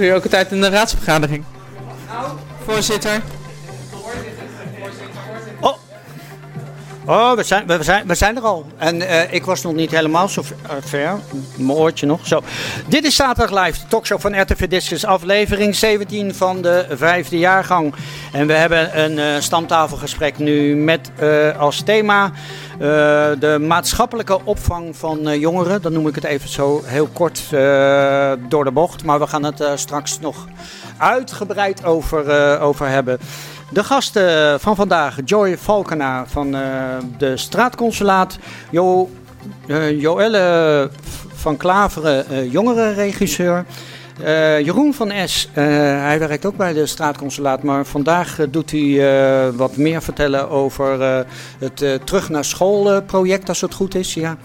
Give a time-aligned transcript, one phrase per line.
[0.00, 1.44] Doe je ook in de raadsvergadering.
[2.64, 3.20] Voorzitter.
[5.60, 5.76] Oh,
[7.06, 8.66] oh we, zijn, we, zijn, we zijn er al.
[8.78, 11.18] En eh, ik was nog niet helemaal zo ver- eh, ver.
[11.56, 12.26] Mijn oortje nog.
[12.26, 12.42] Zo.
[12.86, 17.94] Dit is Zaterdag Live, de talkshow van RTV Discus, aflevering 17 van de vijfde jaargang.
[18.32, 21.10] En we hebben een eh, stamtafelgesprek nu met
[21.58, 22.32] als thema
[22.80, 25.82] de maatschappelijke opvang van eh, jongeren.
[25.82, 29.04] Dan noem ik het even zo heel kort eh, door de bocht.
[29.04, 30.46] Maar we gaan het eh, straks nog
[30.98, 33.18] uitgebreid over, eh, over hebben.
[33.72, 36.62] De gasten van vandaag, Joy Valkena van eh,
[37.18, 38.38] de straatconsulaat,
[38.70, 39.10] jo,
[39.66, 40.90] eh, Joelle
[41.34, 43.64] van Klaveren, eh, jongerenregisseur.
[44.24, 45.64] Eh, Jeroen van Es, eh,
[46.02, 51.24] hij werkt ook bij de straatconsulaat, maar vandaag eh, doet hij wat meer vertellen over
[51.58, 54.14] het terug naar school project, als het goed is.
[54.14, 54.36] Ja.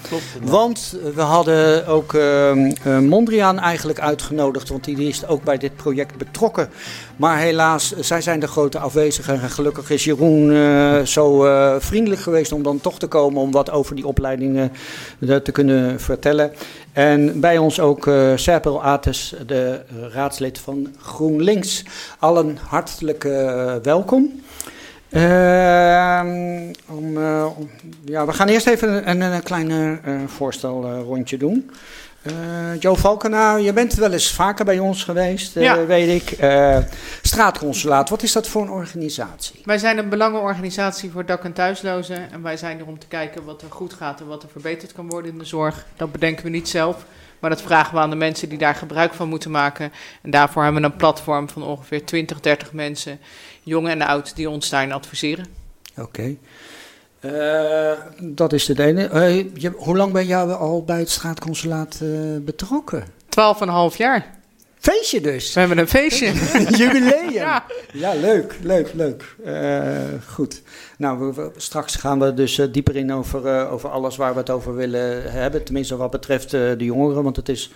[0.42, 5.76] Want we hadden ook eh, eh, Mondriaan eigenlijk uitgenodigd, want die is ook bij dit
[5.76, 6.70] project betrokken.
[7.16, 9.42] Maar helaas, zij zijn de grote afwezigen.
[9.42, 11.48] En gelukkig is Jeroen zo
[11.80, 14.72] vriendelijk geweest om dan toch te komen om wat over die opleidingen
[15.20, 16.52] te kunnen vertellen.
[16.96, 21.84] En bij ons ook eh Serpil Ates, de raadslid van GroenLinks.
[22.20, 24.42] Allen hartelijk eh, welkom.
[25.10, 27.46] Ehm, om, eh,
[28.06, 31.72] ja, we gaan eerst even een, een, klein eh, voorstelrondje doen.
[32.26, 32.34] Eh
[32.80, 35.86] Joe Valkena, je bent wel eens vaker bij ons geweest, Ja.
[35.86, 36.32] weet ik.
[36.40, 36.78] Eh,
[37.22, 39.62] straatconsulaat, wat is dat voor een organisatie?
[39.66, 42.32] Wij zijn een belangenorganisatie voor dak- en thuislozen.
[42.32, 44.92] En wij zijn er om te kijken wat er goed gaat en wat er verbeterd
[44.94, 45.86] kan worden in de zorg.
[45.96, 47.06] Dat bedenken we niet zelf.
[47.40, 49.92] Maar dat vragen we aan de mensen die daar gebruik van moeten maken.
[50.22, 53.20] En daarvoor hebben we een platform van ongeveer 20, 30 mensen,
[53.64, 55.46] jong en oud, die ons daarin adviseren.
[55.98, 56.36] Oké.
[57.34, 57.92] Eh,
[58.22, 59.08] dat is de ene.
[59.08, 62.08] Eh, je, hoe lang ben jij al bij het straatconsulaat eh,
[62.42, 63.04] betrokken?
[63.92, 64.34] 12,5 jaar.
[64.80, 65.54] Feestje dus.
[65.54, 66.26] We hebben een feestje.
[66.78, 67.32] Jubileum.
[67.32, 67.64] Ja.
[67.94, 69.36] Ja, leuk, leuk, leuk.
[70.28, 70.62] Goed.
[70.98, 74.50] Nou, we- we- straks gaan we dus dieper in over, over alles waar we het
[74.50, 75.64] over willen hebben.
[75.64, 77.24] Tenminste, wat betreft de jongeren.
[77.24, 77.72] Want het is.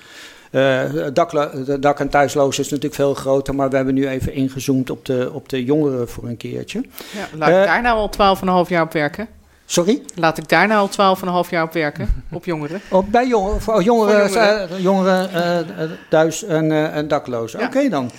[0.51, 3.55] de dak- en thuisloos is natuurlijk veel groter.
[3.55, 6.81] Maar we hebben nu even ingezoomd op de, op de jongeren voor een keertje.
[7.15, 9.27] Ja, laat ik daar nou al 12,5 jaar op werken?
[9.71, 10.01] Sorry?
[10.15, 12.23] Laat ik daar nou al 12,5 jaar op werken?
[12.31, 12.81] Op jongeren?
[12.89, 14.69] Oh, bij jongeren, voor jongeren, Voor jongeren.
[14.69, 17.59] eh, jongeren eh, eh, thuis en, eh, en daklozen.
[17.59, 17.65] Ja.
[17.65, 18.11] Oké dan.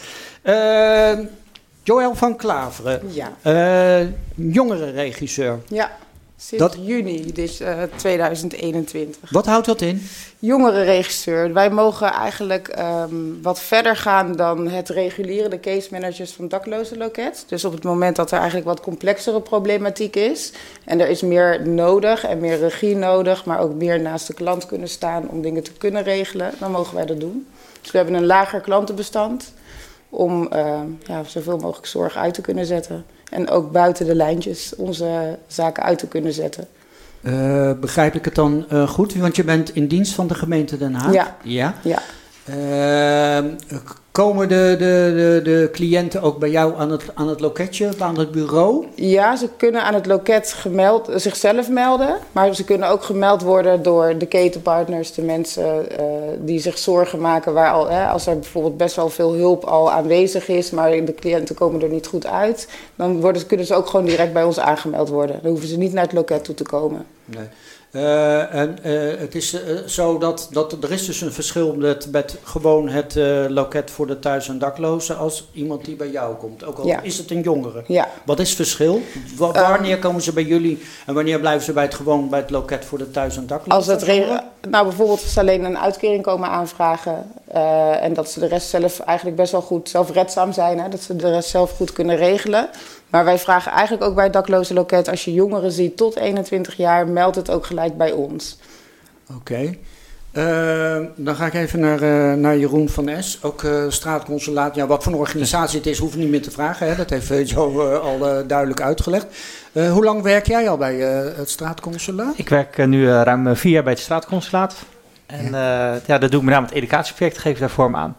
[1.82, 3.32] Joël van Klaveren, Ja,
[4.34, 5.58] jongerenregisseur.
[5.68, 5.90] ja.
[6.42, 9.30] Sinds Dat- juni, dus eh 2021.
[9.30, 10.02] Wat houdt dat in?
[10.38, 11.52] Jongerenregisseur.
[11.52, 17.44] Wij mogen eigenlijk ehm, wat verder gaan dan het reguleren, de case managers van daklozenloket.
[17.48, 20.52] Dus op het moment dat er eigenlijk wat complexere problematiek is
[20.84, 24.66] en er is meer nodig en meer regie nodig, maar ook meer naast de klant
[24.66, 27.46] kunnen staan om dingen te kunnen regelen, dan mogen wij dat doen.
[27.80, 29.52] Dus we hebben een lager klantenbestand
[30.10, 33.04] om ehm, ja, zoveel mogelijk zorg uit te kunnen zetten.
[33.30, 36.68] En ook buiten de lijntjes onze zaken uit te kunnen zetten.
[37.22, 39.14] Eh, begrijp ik het dan eh, goed?
[39.14, 41.12] Want je bent in dienst van de gemeente Den Haag.
[41.12, 41.36] Ja.
[41.42, 41.74] ja.
[41.82, 41.98] Ja.
[44.20, 47.90] Eh, komen de, de, de, de cliënten ook bij jou aan het, aan het loketje,
[47.98, 48.86] aan het bureau?
[48.94, 52.16] Ja, ze kunnen aan het loket gemeld, zichzelf melden.
[52.32, 56.04] Maar ze kunnen ook gemeld worden door de ketenpartners, de mensen eh,
[56.38, 57.52] die zich zorgen maken.
[57.52, 61.14] Waar al, hè, als er bijvoorbeeld best wel veel hulp al aanwezig is, maar de
[61.14, 62.68] cliënten komen er niet goed uit.
[62.94, 65.38] Dan worden, kunnen ze ook gewoon direct bij ons aangemeld worden.
[65.42, 67.06] Dan hoeven ze niet naar het loket toe te komen.
[67.24, 67.48] Nee.
[67.90, 72.08] Eh, en eh, het is eh, zo dat, dat er is dus een verschil met,
[72.12, 73.14] met gewoon het
[73.48, 76.64] loket voor de thuis- en daklozen als iemand die bij jou komt.
[76.64, 77.00] Ook al Ja.
[77.02, 77.84] is het een jongere.
[77.86, 78.08] Ja.
[78.24, 79.00] Wat is het verschil?
[79.40, 82.50] Ehm, wanneer komen ze bij jullie en wanneer blijven ze bij het gewoon bij het
[82.50, 83.72] loket voor de thuis- en daklozen?
[83.72, 87.32] Als het re- nou, bijvoorbeeld als ze alleen een uitkering komen aanvragen
[88.00, 91.16] en dat ze de rest zelf eigenlijk best wel goed zelfredzaam zijn, hè, dat ze
[91.16, 92.68] de rest zelf goed kunnen regelen.
[93.10, 96.76] Maar wij vragen eigenlijk ook bij het dakloze loket, als je jongeren ziet tot 21
[96.76, 98.58] jaar, meld het ook gelijk bij ons.
[99.36, 99.74] Oké.
[100.30, 104.74] Eh, dan ga ik even naar, eh, naar Jeroen van Es, ook eh, straatconsulaat.
[104.74, 106.88] Ja, wat voor een organisatie het is, hoef ik niet meer te vragen.
[106.88, 106.96] Hè?
[106.96, 109.26] Dat heeft Jo al duidelijk uitgelegd.
[109.72, 112.38] Eh, hoe lang werk jij al bij eh, het straatconsulaat?
[112.38, 114.74] Ik werk nu ruim vier jaar bij het straatconsulaat.
[115.26, 116.00] En ja.
[116.06, 118.16] ja, dat doe ik met name het educatieproject, geef daar vorm aan.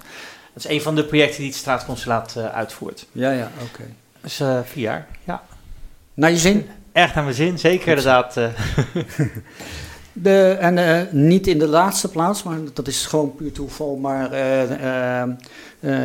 [0.53, 3.05] Dat is een van de projecten die het straatconsulaat eh, uitvoert.
[3.11, 3.83] Ja, ja, oké.
[4.21, 5.43] Dus vier jaar, ja.
[6.13, 6.65] Naar je zin?
[6.91, 8.37] Erg naar mijn zin, zeker inderdaad.
[8.37, 8.47] eh.
[10.13, 13.95] De, en eh, niet in de laatste plaats, maar dat is gewoon puur toeval.
[13.95, 15.29] Maar eh eh,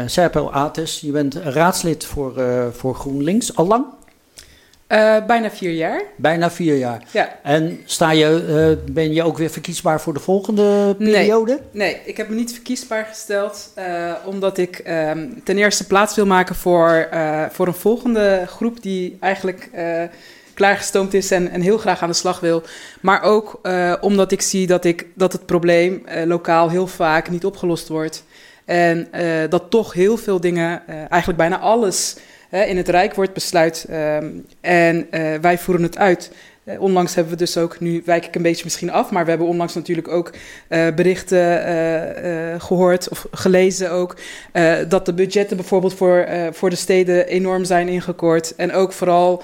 [0.07, 2.43] Serpil Ates, je bent raadslid voor,
[2.73, 3.57] voor GroenLinks.
[3.57, 3.85] Al lang?
[4.89, 6.03] Uh, bijna vier jaar.
[6.17, 7.03] Bijna vier jaar.
[7.11, 7.39] Ja.
[7.43, 11.61] En sta je, uh, ben je ook weer verkiesbaar voor de volgende periode?
[11.71, 13.73] Nee, nee ik heb me niet verkiesbaar gesteld.
[13.79, 17.09] Uh, omdat ik um, ten eerste plaats wil maken voor,
[17.51, 19.71] voor een volgende groep die eigenlijk
[20.55, 22.63] klaargestoomd is en, en, heel graag aan de slag wil.
[23.01, 23.61] Maar ook
[24.01, 28.25] omdat ik zie dat, ik, dat het probleem lokaal heel vaak niet opgelost wordt.
[28.65, 29.09] En
[29.49, 32.17] dat toch heel veel dingen, eigenlijk bijna alles
[32.51, 36.31] in het Rijk wordt besluit ehm, en uh, wij voeren het uit.
[36.65, 39.31] Uh, onlangs hebben we dus ook, nu wijk ik een beetje misschien af, maar we
[39.31, 40.33] hebben onlangs natuurlijk ook
[40.69, 44.17] uh, berichten gehoord of gelezen ook,
[44.89, 49.43] dat de budgetten bijvoorbeeld voor, voor de steden enorm zijn ingekort en ook vooral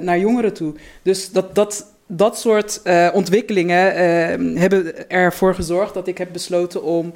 [0.00, 0.74] naar jongeren toe.
[1.02, 2.82] Dus dat, dat, dat soort
[3.12, 7.12] ontwikkelingen ehm, hebben ervoor gezorgd dat ik heb besloten om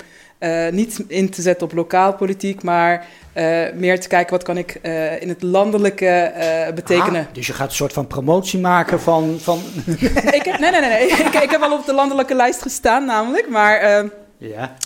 [0.71, 4.79] niet in te zetten op lokaal politiek, maar uh, meer te kijken wat kan ik
[4.83, 6.33] uh, in het landelijke
[6.75, 7.27] betekenen.
[7.27, 9.37] Ah, dus je gaat een soort van promotie maken van...
[9.41, 9.61] van...
[10.39, 10.91] ik heb, nee, nee, nee.
[10.91, 11.09] nee.
[11.27, 14.05] ik, ik, heb al op de landelijke lijst gestaan namelijk, maar...
[14.41, 14.77] Ehm, ja.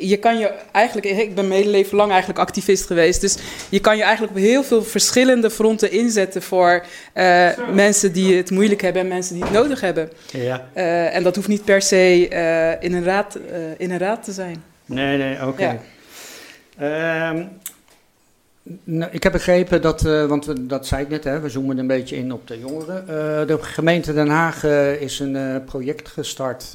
[0.00, 3.20] je kan je eigenlijk, ik ben mijn hele leven lang eigenlijk activist geweest.
[3.20, 3.36] Dus
[3.68, 6.86] je kan je eigenlijk op heel veel verschillende fronten inzetten voor
[7.72, 10.10] mensen die het moeilijk hebben en mensen die het nodig hebben.
[10.30, 10.66] Ja.
[11.10, 12.28] en dat hoeft niet per se
[12.80, 13.38] in, een raad,
[13.76, 14.62] in een raad te zijn.
[14.86, 15.46] Nee, nee, oké.
[15.46, 15.78] Okay.
[16.78, 17.34] Ja.
[17.34, 17.44] Uh,
[18.84, 21.86] nou, ik heb begrepen dat, uh, want dat zei ik net, hè, we zoomen een
[21.86, 23.00] beetje in op de jongeren.
[23.00, 26.74] Uh, de gemeente Den Haag uh, is een project gestart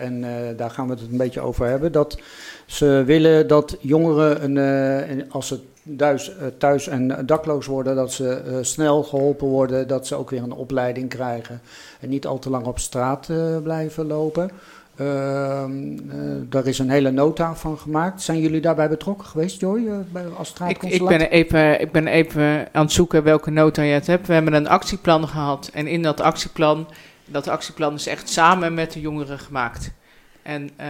[0.00, 0.24] en
[0.56, 1.92] daar gaan we het een beetje over hebben.
[1.92, 2.18] Dat
[2.66, 5.58] ze willen dat jongeren, een, als ze
[5.96, 10.52] thuis, thuis en dakloos worden, dat ze snel geholpen worden, dat ze ook weer een
[10.52, 11.60] opleiding krijgen
[12.00, 13.28] en niet al te lang op straat
[13.62, 14.50] blijven lopen.
[15.00, 15.64] Uh,
[16.48, 18.22] daar is een hele nota van gemaakt.
[18.22, 19.96] Zijn jullie daarbij betrokken geweest, Joy, uh,
[20.36, 24.06] als ik, ik, ben even, ik ben even aan het zoeken welke nota je het
[24.06, 24.26] hebt.
[24.26, 25.70] We hebben een actieplan gehad.
[25.72, 26.88] En in dat actieplan,
[27.24, 29.92] dat actieplan is echt samen met de jongeren gemaakt.
[30.42, 30.86] En uh,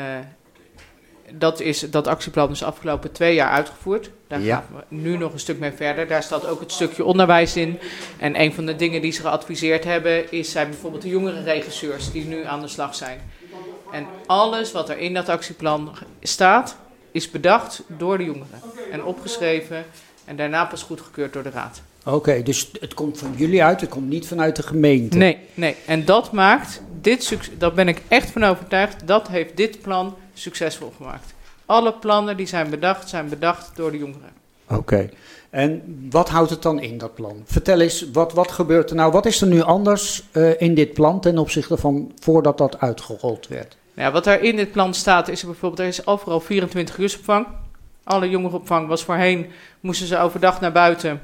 [1.33, 4.11] dat, is, dat actieplan is afgelopen twee jaar uitgevoerd.
[4.29, 4.57] Daar ja.
[4.57, 6.07] gaan we nu nog een stuk mee verder.
[6.07, 7.79] Daar staat ook het stukje onderwijs in.
[8.19, 12.13] En een van de dingen die ze geadviseerd hebben, is zijn bijvoorbeeld de jongere regisseurs
[12.13, 13.19] die nu aan de slag zijn.
[13.95, 16.77] En alles wat er in dat actieplan staat,
[17.13, 18.61] is bedacht door de jongeren.
[18.91, 19.85] En opgeschreven
[20.25, 21.83] en daarna pas goedgekeurd door de raad.
[22.05, 25.17] Oké, dus het komt van jullie uit, het komt niet vanuit de gemeente.
[25.17, 25.77] Nee, nee.
[25.87, 30.93] En dat maakt dit daar ben ik echt van overtuigd, dat heeft dit plan succesvol
[30.97, 31.35] gemaakt.
[31.67, 34.33] Alle plannen die zijn bedacht, zijn bedacht door de jongeren.
[34.69, 35.11] Oké.
[35.51, 37.43] En wat houdt het dan in, dat plan?
[37.45, 39.13] Vertel eens, wat, wat gebeurt er nou?
[39.13, 43.49] Wat is er nu anders uh, in dit plan ten opzichte van voordat dat uitgerold
[43.49, 43.77] werd?
[43.95, 47.15] Nou, wat er in dit plan staat is er bijvoorbeeld, er is overal 24 uur
[47.19, 47.47] opvang.
[48.05, 49.51] Alle jongerenopvang was voorheen,
[49.81, 51.23] moesten ze overdag naar buiten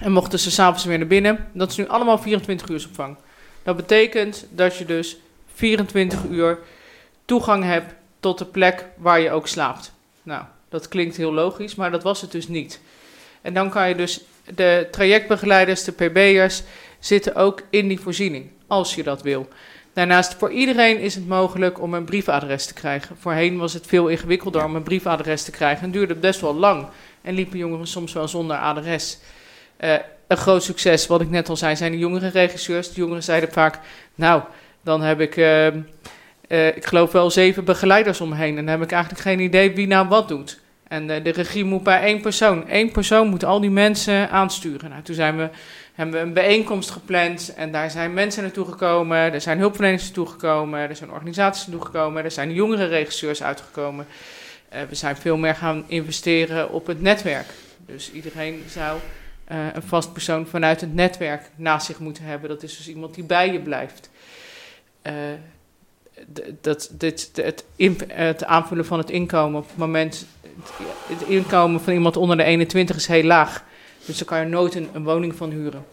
[0.00, 1.48] en mochten ze s'avonds weer naar binnen.
[1.52, 3.16] Dat is nu allemaal 24 uur opvang.
[3.62, 5.16] Dat betekent dat je dus
[5.54, 6.58] 24 uur
[7.24, 9.92] toegang hebt tot de plek waar je ook slaapt.
[10.22, 12.80] Nou, dat klinkt heel logisch, maar dat was het dus niet.
[13.42, 14.20] En dan kan je dus,
[14.54, 16.62] de trajectbegeleiders, de PB'ers,
[16.98, 19.48] zitten ook in die voorziening, als je dat wil.
[19.92, 23.16] Daarnaast, voor iedereen is het mogelijk om een briefadres te krijgen.
[23.16, 26.86] Voorheen was het veel ingewikkelder om een briefadres te krijgen en duurde best wel lang.
[27.22, 29.18] En liepen jongeren soms wel zonder adres.
[29.80, 29.94] Uh,
[30.26, 32.88] een groot succes, wat ik net al zei, zijn de jongere regisseurs.
[32.88, 33.78] De jongeren zeiden vaak,
[34.14, 34.42] nou,
[34.82, 38.58] dan heb ik, uh, uh, ik geloof wel zeven begeleiders omheen.
[38.58, 40.60] En dan heb ik eigenlijk geen idee wie nou wat doet.
[40.88, 42.64] En de regie moet bij één persoon.
[42.68, 44.90] Eén persoon moet al die mensen aansturen.
[44.90, 45.48] Nou, toen zijn we
[45.92, 50.26] hebben we een bijeenkomst gepland en daar zijn mensen naartoe gekomen, er zijn hulpverleners naartoe
[50.26, 54.06] gekomen, er zijn organisaties naartoe gekomen, er zijn jongere regisseurs uitgekomen.
[54.72, 57.46] Uh, we zijn veel meer gaan investeren op het netwerk.
[57.86, 58.98] Dus iedereen zou
[59.52, 62.48] uh, een vast persoon vanuit het netwerk naast zich moeten hebben.
[62.48, 64.10] Dat is dus iemand die bij je blijft.
[65.02, 65.12] Uh,
[66.60, 67.64] dat, dit, het,
[68.08, 70.26] het, aanvullen van het inkomen op het moment.
[71.06, 73.64] Het inkomen van iemand onder de 21 is heel laag.
[74.04, 75.84] Dus daar kan je nooit een, woning van huren.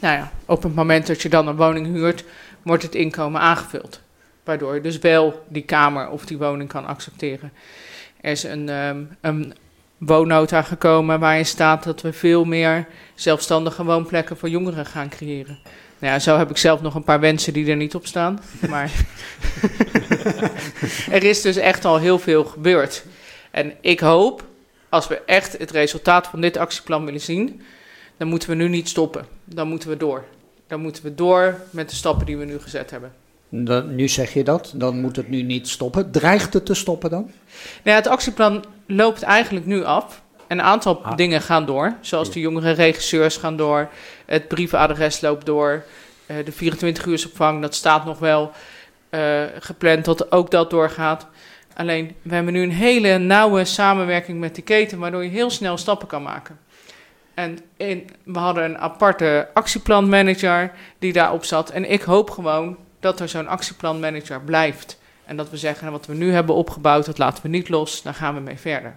[0.00, 2.24] Nou ja, op het moment dat je dan een woning huurt,
[2.62, 4.00] wordt het inkomen aangevuld.
[4.44, 7.52] Waardoor je dus wel die kamer of die woning kan accepteren.
[8.20, 9.54] Er is een, um, een
[9.98, 15.58] woonnota gekomen waarin staat dat we veel meer zelfstandige woonplekken voor jongeren gaan creëren.
[15.98, 18.40] Nou ja, zo heb ik zelf nog een paar wensen die er niet op staan.
[18.70, 18.90] Maar
[21.16, 23.04] er is dus echt al heel veel gebeurd.
[23.50, 24.44] En ik hoop
[24.92, 27.62] als we echt het resultaat van dit actieplan willen zien,
[28.16, 29.26] dan moeten we nu niet stoppen.
[29.44, 30.24] Dan moeten we door.
[30.66, 33.12] Dan moeten we door met de stappen die we nu gezet hebben.
[33.48, 36.10] Dan, nu zeg je dat, dan moet het nu niet stoppen.
[36.10, 37.22] Dreigt het te stoppen dan?
[37.22, 37.32] Nou
[37.82, 40.22] ja, het actieplan loopt eigenlijk nu af.
[40.48, 41.16] een aantal Ah.
[41.16, 41.96] dingen gaan door.
[42.00, 43.88] Zoals de jongere regisseurs gaan door.
[44.26, 45.84] Het brievenadres loopt door.
[46.26, 48.50] eh, de 24-uursopvang, dat staat nog wel
[49.10, 51.26] eh, gepland dat ook dat doorgaat.
[51.76, 54.98] Alleen, we hebben nu een hele nauwe samenwerking met die keten...
[54.98, 56.58] waardoor je heel snel stappen kan maken.
[57.34, 61.70] En in, we hadden een aparte actieplanmanager die daarop zat.
[61.70, 64.98] En ik hoop gewoon dat er zo'n actieplanmanager blijft.
[65.24, 68.02] En dat we zeggen, wat we nu hebben opgebouwd, dat laten we niet los.
[68.02, 68.94] Daar gaan we mee verder.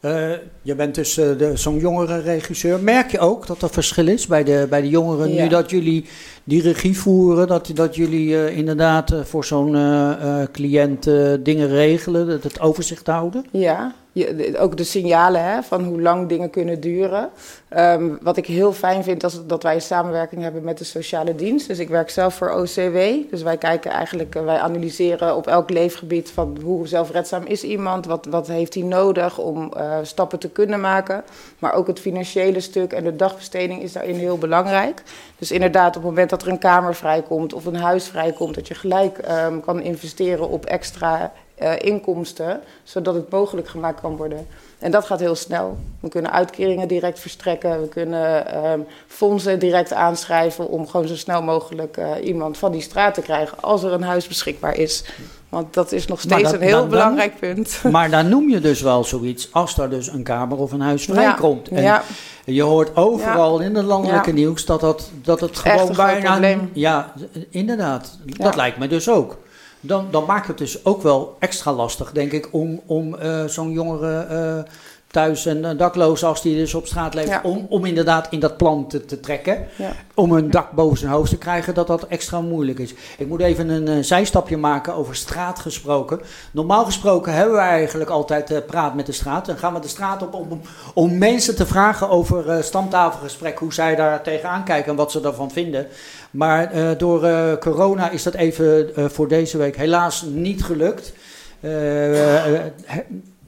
[0.00, 0.30] Eh,
[0.62, 2.80] je bent dus eh, de- zo'n jongere regisseur.
[2.80, 5.42] Merk je ook dat er verschil is bij de, bij de jongeren Ja.
[5.42, 6.06] nu dat jullie
[6.44, 7.46] die regie voeren?
[7.46, 11.04] Dat, dat jullie eh, inderdaad eh, voor zo'n eh, cliënt
[11.40, 13.44] dingen regelen, het, het overzicht houden?
[13.50, 17.30] Ja, je, ook de signalen hè, van hoe lang dingen kunnen duren.
[17.68, 21.68] Ehm, wat ik heel fijn vind, is dat wij samenwerking hebben met de sociale dienst.
[21.68, 22.98] Dus ik werk zelf voor OCW.
[23.30, 28.26] Dus wij kijken eigenlijk, wij analyseren op elk leefgebied van hoe zelfredzaam is iemand, wat,
[28.30, 29.72] wat heeft hij nodig om
[30.02, 31.24] stappen te kunnen maken.
[31.58, 35.02] Maar ook het financiële stuk en de dagbesteding is daarin heel belangrijk.
[35.38, 38.68] Dus inderdaad, op het moment dat er een kamer vrijkomt of een huis vrijkomt, dat
[38.68, 44.46] je gelijk ehm, kan investeren op extra eh, inkomsten, zodat het mogelijk gemaakt kan worden.
[44.78, 45.76] En dat gaat heel snel.
[46.00, 51.42] We kunnen uitkeringen direct verstrekken, we kunnen ehm, fondsen direct aanschrijven om gewoon zo snel
[51.42, 55.04] mogelijk eh, iemand van die straat te krijgen als er een huis beschikbaar is.
[55.52, 57.80] Want dat is nog steeds dat- een heel dan- dan- belangrijk punt.
[57.90, 61.04] Maar daar noem je dus wel zoiets als er dus een kamer of een huis
[61.04, 61.68] vrijkomt.
[61.70, 62.02] Ja, En ja,
[62.44, 64.34] je hoort overal in het landelijke Ja.
[64.34, 66.30] nieuws dat, dat, dat het gewoon bijna...
[66.30, 66.70] probleem.
[66.72, 67.12] Ja,
[67.50, 68.18] inderdaad.
[68.24, 69.38] Dat lijkt me dus ook.
[69.80, 73.70] Dan, dan maakt het dus ook wel extra lastig, denk ik, om, om eh, zo'n
[73.70, 74.72] jongere eh,
[75.12, 77.40] thuis en eh, dakloos, als die dus op straat leeft, Ja.
[77.42, 79.66] om, om inderdaad in dat plan te, te trekken.
[79.76, 79.92] ja.
[80.14, 82.94] Om een dak boven zijn hoofd te krijgen, dat dat extra moeilijk is.
[83.18, 86.20] Ik moet even een eh, zijstapje maken over straat gesproken.
[86.50, 89.46] Normaal gesproken hebben wij eigenlijk altijd eh, praat met de straat.
[89.46, 90.60] Dan gaan we de straat op om,
[90.94, 95.20] om mensen te vragen over eh stamtafelgesprek, hoe zij daar tegenaan kijken en wat ze
[95.20, 95.86] daarvan vinden.
[96.30, 97.20] Maar door
[97.58, 101.12] corona is dat even voor deze week helaas niet gelukt.
[101.60, 103.02] He-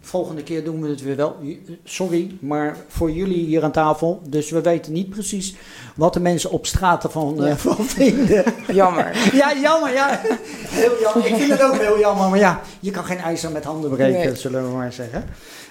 [0.05, 1.37] volgende keer doen we het weer wel.
[1.85, 4.23] Sorry, maar voor jullie hier aan tafel.
[4.29, 5.55] Dus we weten niet precies
[5.97, 8.45] wat de mensen op straat ervan eh, van vinden.
[8.73, 9.17] Jammer.
[9.33, 10.21] Ja, jammer, ja.
[10.69, 11.27] Heel jammer.
[11.27, 12.29] Ik vind het ook heel jammer.
[12.29, 14.37] Maar ja, je kan geen ijzer met handen breken, Nee.
[14.37, 15.25] zullen we maar zeggen.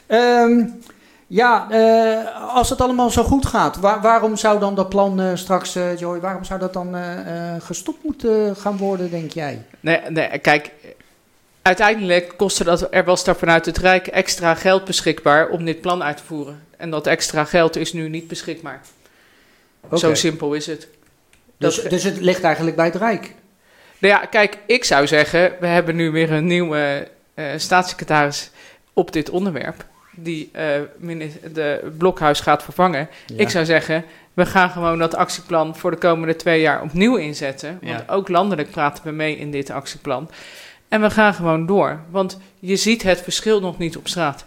[0.07, 0.65] Ehm,
[1.27, 5.27] ja, eh, als het allemaal zo goed gaat, waar- waarom zou dan dat plan eh,
[5.33, 7.19] straks, eh, Joy, waarom zou dat dan eh,
[7.55, 9.65] eh, gestopt moeten gaan worden, denk jij?
[9.79, 10.71] Nee, nee, kijk,
[11.63, 16.03] uiteindelijk kostte dat, er was daar vanuit het Rijk extra geld beschikbaar om dit plan
[16.03, 16.63] uit te voeren.
[16.77, 18.81] En dat extra geld is nu niet beschikbaar.
[19.93, 20.87] Zo simpel is het.
[21.57, 23.33] Dus, dat- dus het ligt eigenlijk bij het Rijk.
[23.97, 28.49] Nou ja, kijk, ik zou zeggen, we hebben nu weer een nieuwe eh, staatssecretaris
[28.93, 29.85] op dit onderwerp.
[30.15, 30.51] Die
[30.97, 33.09] minis- de Blokhuis gaat vervangen.
[33.25, 33.35] Ja.
[33.37, 37.79] Ik zou zeggen, we gaan gewoon dat actieplan voor de komende twee jaar opnieuw inzetten.
[37.81, 38.13] Want Ja.
[38.13, 40.29] ook landelijk praten we mee in dit actieplan.
[40.93, 41.99] En we gaan gewoon door.
[42.09, 44.45] Want je ziet het verschil nog niet op straat.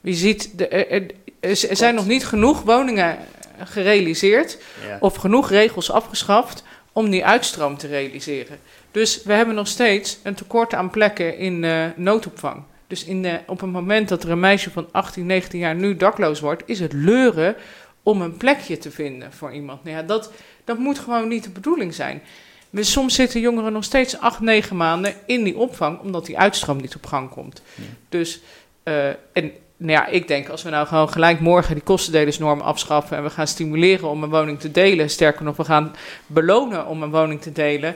[0.00, 1.06] Je ziet, de, er, er-
[1.40, 3.18] er er zijn nog niet genoeg woningen
[3.58, 4.58] gerealiseerd
[4.88, 4.96] Ja.
[5.00, 6.62] of genoeg regels afgeschaft
[6.92, 8.58] om die uitstroom te realiseren.
[8.90, 12.62] Dus we hebben nog steeds een tekort aan plekken in eh, noodopvang.
[12.86, 15.96] Dus in de, op het moment dat er een meisje van 18, 19 jaar nu
[15.96, 17.56] dakloos wordt, is het leuren
[18.02, 19.84] om een plekje te vinden voor iemand.
[19.84, 20.32] Nou ja, dat,
[20.64, 22.22] dat moet gewoon niet de bedoeling zijn.
[22.72, 26.80] Maar soms zitten jongeren nog steeds 8, 9 maanden in die opvang, omdat die uitstroom
[26.80, 27.62] niet op gang komt.
[27.74, 27.82] Ja.
[28.08, 28.40] Dus,
[28.82, 33.16] eh, en nou ja, ik denk als we nou gewoon gelijk morgen die kostendelersnorm afschaffen
[33.16, 35.94] en we gaan stimuleren om een woning te delen, sterker nog, we gaan
[36.26, 37.94] belonen om een woning te delen,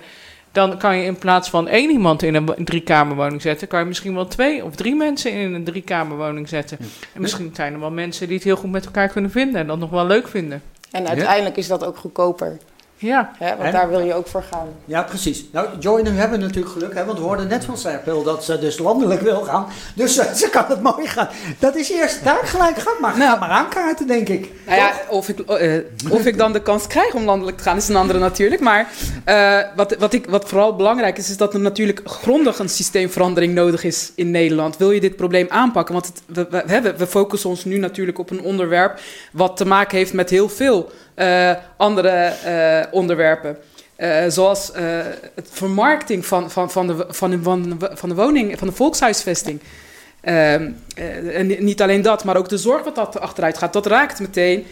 [0.52, 3.86] dan kan je in plaats van één iemand in een wo- driekamerwoning zetten, kan je
[3.86, 6.76] misschien wel twee of drie mensen in een driekamerwoning zetten.
[6.80, 6.86] Ja.
[7.12, 9.66] En misschien zijn er wel mensen die het heel goed met elkaar kunnen vinden en
[9.66, 10.62] dat nog wel leuk vinden.
[10.90, 12.58] En uiteindelijk is dat ook goedkoper.
[12.98, 13.48] Ja, Hè?
[13.48, 13.72] Want En?
[13.72, 14.66] daar wil je ook voor gaan.
[14.84, 15.44] Ja, precies.
[15.52, 18.44] Nou, Joy, nu hebben we natuurlijk geluk, hè, want we hoorden net van Serpil dat
[18.44, 19.66] ze dus landelijk wil gaan.
[19.94, 21.28] Dus eh, ze kan het mooi gaan.
[21.58, 22.76] Dat is eerst daar gelijk.
[22.78, 24.50] Ga maar, ga maar aankaarten, denk ik.
[24.66, 25.78] Nou ja, of ik, eh,
[26.10, 28.60] of ik dan de kans krijg om landelijk te gaan, is een andere natuurlijk.
[28.60, 28.90] Maar
[29.24, 33.54] eh, wat, wat, ik, wat vooral belangrijk is, is dat er natuurlijk grondig een systeemverandering
[33.54, 34.76] nodig is in Nederland.
[34.76, 35.94] Wil je dit probleem aanpakken?
[35.94, 39.00] Want het, we, we, hebben- we focussen ons nu natuurlijk op een onderwerp
[39.32, 43.56] wat te maken heeft met heel veel eh, andere eh, onderwerpen.
[43.96, 44.70] Eh, zoals
[45.34, 49.60] het vermarkting van, van, van, de, van, de, van, de, woning, van de volkshuisvesting.
[50.20, 53.72] Ehm, eh, en niet alleen dat, maar ook de zorg wat dat achteruit gaat.
[53.72, 54.66] Dat raakt meteen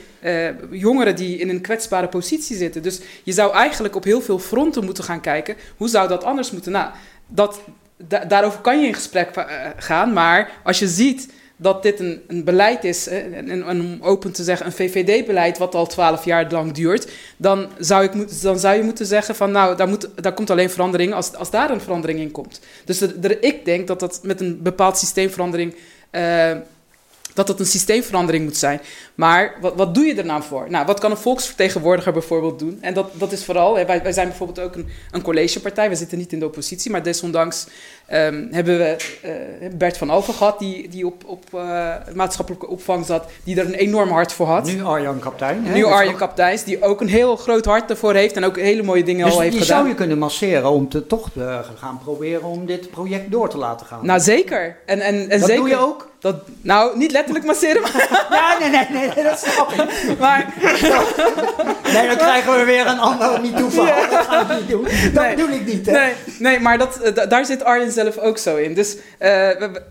[0.70, 2.82] jongeren die in een kwetsbare positie zitten.
[2.82, 5.56] Dus je zou eigenlijk op heel veel fronten moeten gaan kijken.
[5.76, 6.72] Hoe zou dat anders moeten?
[6.72, 6.90] Nou,
[7.26, 7.60] dat,
[7.96, 9.46] da- daarover kan je in gesprek
[9.76, 10.12] gaan.
[10.12, 14.66] Maar als je ziet dat dit een, een beleid is, en, om open te zeggen,
[14.66, 19.06] een VVD-beleid wat al twaalf jaar lang duurt, dan zou, ik dan zou je moeten
[19.06, 22.30] zeggen van nou, daar, moet, daar komt alleen verandering als, als daar een verandering in
[22.30, 22.61] komt.
[22.84, 25.75] Dus de, ik denk dat dat met een bepaald systeemverandering.
[26.11, 26.50] Uh,
[27.34, 28.80] dat het een systeemverandering moet zijn.
[29.14, 30.70] Maar wat, wat doe je er nou voor?
[30.70, 32.78] Nou, wat kan een volksvertegenwoordiger bijvoorbeeld doen?
[32.80, 35.88] En dat, dat is vooral, wij, wij zijn bijvoorbeeld ook een, een collegepartij.
[35.88, 37.66] We zitten niet in de oppositie, maar desondanks
[38.12, 38.96] um, hebben we
[39.62, 43.66] uh, Bert van Alphen gehad, die, die op, op uh, maatschappelijke opvang zat, die er
[43.66, 44.66] een enorm hart voor had.
[44.66, 45.64] Nu Arjan Kaptein.
[45.64, 45.75] Hè?
[45.75, 49.04] Nu Arjan Kapteins, die ook een heel groot hart ervoor heeft en ook hele mooie
[49.04, 49.66] dingen dus al heeft gedaan.
[49.66, 49.82] gedaan.
[49.82, 53.58] zou je kunnen masseren om te, toch te gaan proberen om dit project door te
[53.58, 54.06] laten gaan.
[54.06, 54.76] Nou, zeker.
[54.87, 56.12] En, en, en dat zeker, doe je ook?
[56.25, 58.08] Dat, nou, niet letterlijk masseren, maar...
[58.30, 60.18] ja, nee, nee, nee, nee, dat snap ik.
[60.18, 60.54] Maar...
[61.94, 63.87] nee, dan krijgen we weer een ander niet toeval.
[63.87, 64.06] Ja.
[64.06, 64.82] Dat gaan we niet doen.
[65.12, 65.92] Dat nee, bedoel ik niet, hè?
[65.92, 68.74] Nee, nee maar dat, daar zit Arjen zelf ook zo in.
[68.74, 68.98] Dus uh,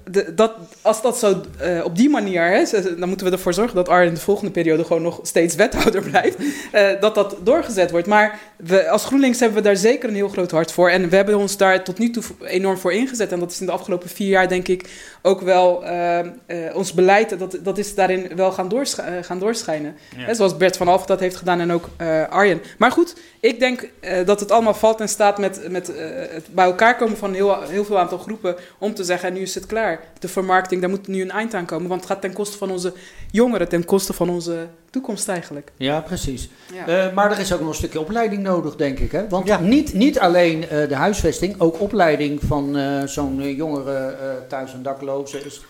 [0.09, 2.43] de, dat, als dat zo uh, op die manier...
[2.43, 2.63] Hè,
[2.97, 4.83] dan moeten we ervoor zorgen dat Arjen de volgende periode...
[4.83, 6.37] gewoon nog steeds wethouder blijft.
[6.99, 8.07] dat dat doorgezet wordt.
[8.07, 10.89] Maar we, als GroenLinks hebben we daar zeker een heel groot hart voor.
[10.89, 13.31] En we hebben ons daar tot nu toe enorm voor ingezet.
[13.31, 14.89] En dat is in de afgelopen vier jaar, denk ik,
[15.21, 15.83] ook wel...
[16.73, 19.95] ons beleid, dat, dat is daarin wel gaan, doorsch gaan doorschijnen.
[20.17, 20.23] Ja.
[20.23, 21.89] Hè, zoals Bert van Alphen dat heeft gedaan en ook
[22.29, 22.61] Arjen.
[22.77, 23.89] Maar goed, ik denk
[24.25, 25.87] dat het allemaal valt en staat met, met
[26.33, 29.55] het bij elkaar komen van heel, heel veel aantal groepen om te zeggen, nu is
[29.55, 29.99] het klaar.
[30.19, 32.71] De vermarkting, daar moet nu een eind aan komen, want het gaat ten koste van
[32.71, 32.93] onze
[33.31, 35.71] jongeren, ten koste van onze toekomst eigenlijk.
[35.77, 36.49] Ja, precies.
[36.73, 37.07] Ja.
[37.07, 39.11] Uh, maar er is ook nog een stukje opleiding nodig, denk ik.
[39.11, 39.29] Hè?
[39.29, 39.59] Want ja.
[39.59, 44.15] niet, niet alleen uh, de huisvesting, ook opleiding van uh, zo'n jongere
[44.47, 45.61] thuis- en daklozen is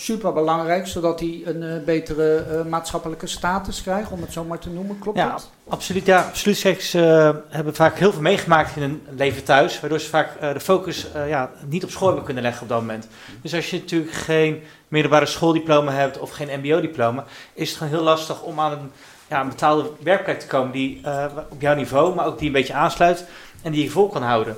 [0.00, 4.58] super belangrijk, zodat hij een uh, betere uh, maatschappelijke status krijgt, om het zo maar
[4.58, 4.98] te noemen.
[4.98, 5.50] Klopt ja, dat?
[5.68, 6.22] Absoluut, ja.
[6.22, 6.56] Absoluut.
[6.56, 10.60] Seks uh, hebben vaak heel veel meegemaakt in hun leven thuis, waardoor ze vaak de
[10.60, 13.08] focus ja, niet op school hebben kunnen leggen op dat moment.
[13.42, 18.02] Dus als je natuurlijk geen middelbare schooldiploma hebt of geen mbo-diploma, is het gewoon heel
[18.02, 18.90] lastig om aan een,
[19.28, 21.00] ja, een betaalde werkplek te komen die
[21.48, 23.24] op jouw niveau, maar ook die een beetje aansluit
[23.62, 24.56] en die je vol kan houden.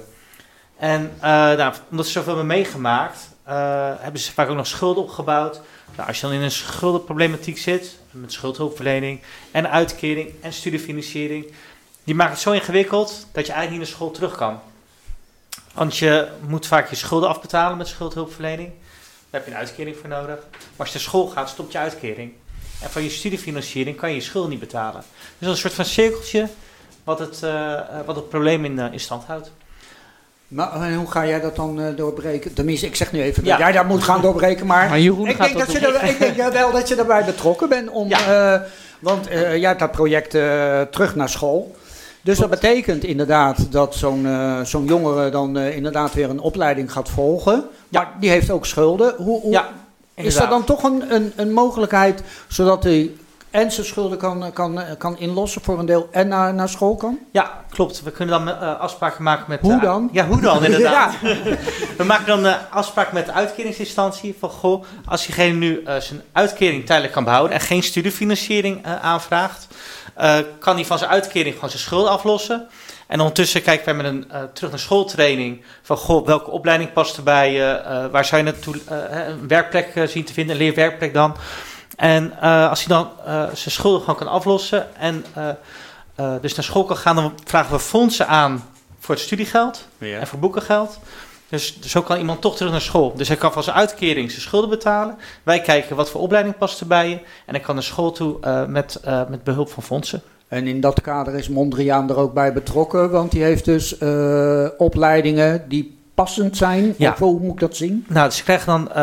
[0.76, 3.28] En nou, omdat ze zoveel hebben meegemaakt,
[4.00, 5.60] hebben ze vaak ook nog schulden opgebouwd.
[5.96, 11.52] Nou, als je dan in een schuldenproblematiek zit, met schuldhulpverlening en uitkering en studiefinanciering,
[12.04, 14.60] die maakt het zo ingewikkeld dat je eigenlijk niet naar school terug kan.
[15.74, 18.68] Want je moet vaak je schulden afbetalen met schuldhulpverlening.
[19.30, 20.38] Daar heb je een uitkering voor nodig.
[20.50, 22.32] Maar als je naar school gaat, stopt je uitkering.
[22.82, 25.00] En van je studiefinanciering kan je je schulden niet betalen.
[25.00, 26.48] Dus dat is een soort van cirkeltje
[27.04, 29.50] wat het, uh, wat het probleem in stand houdt.
[30.50, 32.52] Maar hoe ga jij dat dan uh, doorbreken?
[32.52, 35.36] Tenminste, ik zeg nu even dat jij dat moet gaan doorbreken, maar, maar Jeroen ik,
[35.36, 37.90] gaat denk dat je er, ik denk wel dat je erbij betrokken bent.
[37.90, 38.54] Om, ja.
[38.54, 38.60] uh,
[38.98, 40.30] want uh, jij hebt dat project
[40.90, 41.74] terug naar school.
[42.22, 44.26] Dus dat betekent inderdaad dat zo'n
[44.64, 47.64] zo'n jongere dan inderdaad weer een opleiding gaat volgen.
[47.88, 48.00] Ja.
[48.00, 49.14] Maar die heeft ook schulden.
[49.16, 49.68] Hoe, hoe ja,
[50.14, 53.10] is dat dan toch een, een, een mogelijkheid zodat hij
[53.50, 57.18] en zijn schulden kan, kan, kan inlossen voor een deel en naar, naar school kan?
[57.32, 58.02] Ja, klopt.
[58.02, 59.60] We kunnen dan uh, afspraken maken met...
[59.60, 60.08] Hoe dan?
[60.12, 61.14] ja, hoe dan inderdaad.
[61.22, 61.28] ja.
[61.98, 64.50] We maken dan uh, afspraak met de uitkeringsinstantie van...
[64.50, 67.56] Goh, als diegene nu zijn uitkering tijdelijk kan behouden...
[67.56, 69.66] en geen studiefinanciering aanvraagt...
[70.58, 72.68] kan hij van zijn uitkering gewoon zijn schulden aflossen...
[73.10, 77.16] En ondertussen kijken wij met een uh, terug naar schooltraining van goh, welke opleiding past
[77.16, 81.36] erbij, uh, waar zou je naartoe uh, een werkplek zien te vinden, een leerwerkplek dan.
[81.96, 86.64] En uh, als hij dan uh, zijn schulden gewoon kan aflossen en uh, dus naar
[86.64, 88.64] school kan gaan, dan vragen we fondsen aan
[88.98, 90.18] voor het studiegeld ja.
[90.18, 90.98] en voor boekengeld.
[91.48, 93.14] Dus zo kan iemand toch terug naar school.
[93.16, 95.18] Dus hij kan van zijn uitkering zijn schulden betalen.
[95.42, 97.14] Wij kijken wat voor opleiding past erbij je.
[97.46, 100.22] En hij kan naar school toe met, met behulp van fondsen.
[100.48, 103.98] En in dat kader is Mondriaan er ook bij betrokken, want die heeft dus
[104.76, 106.94] opleidingen die passend zijn?
[106.98, 107.12] Ja.
[107.12, 108.04] Of hoe moet ik dat zien?
[108.08, 108.94] Nou, ze krijgen dan, uh,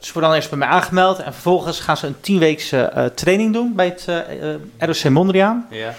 [0.00, 3.52] ze worden dan eerst bij mij aangemeld en vervolgens gaan ze een tienweekse uh, training
[3.52, 5.66] doen bij het uh, ROC Mondriaan.
[5.70, 5.94] Ja.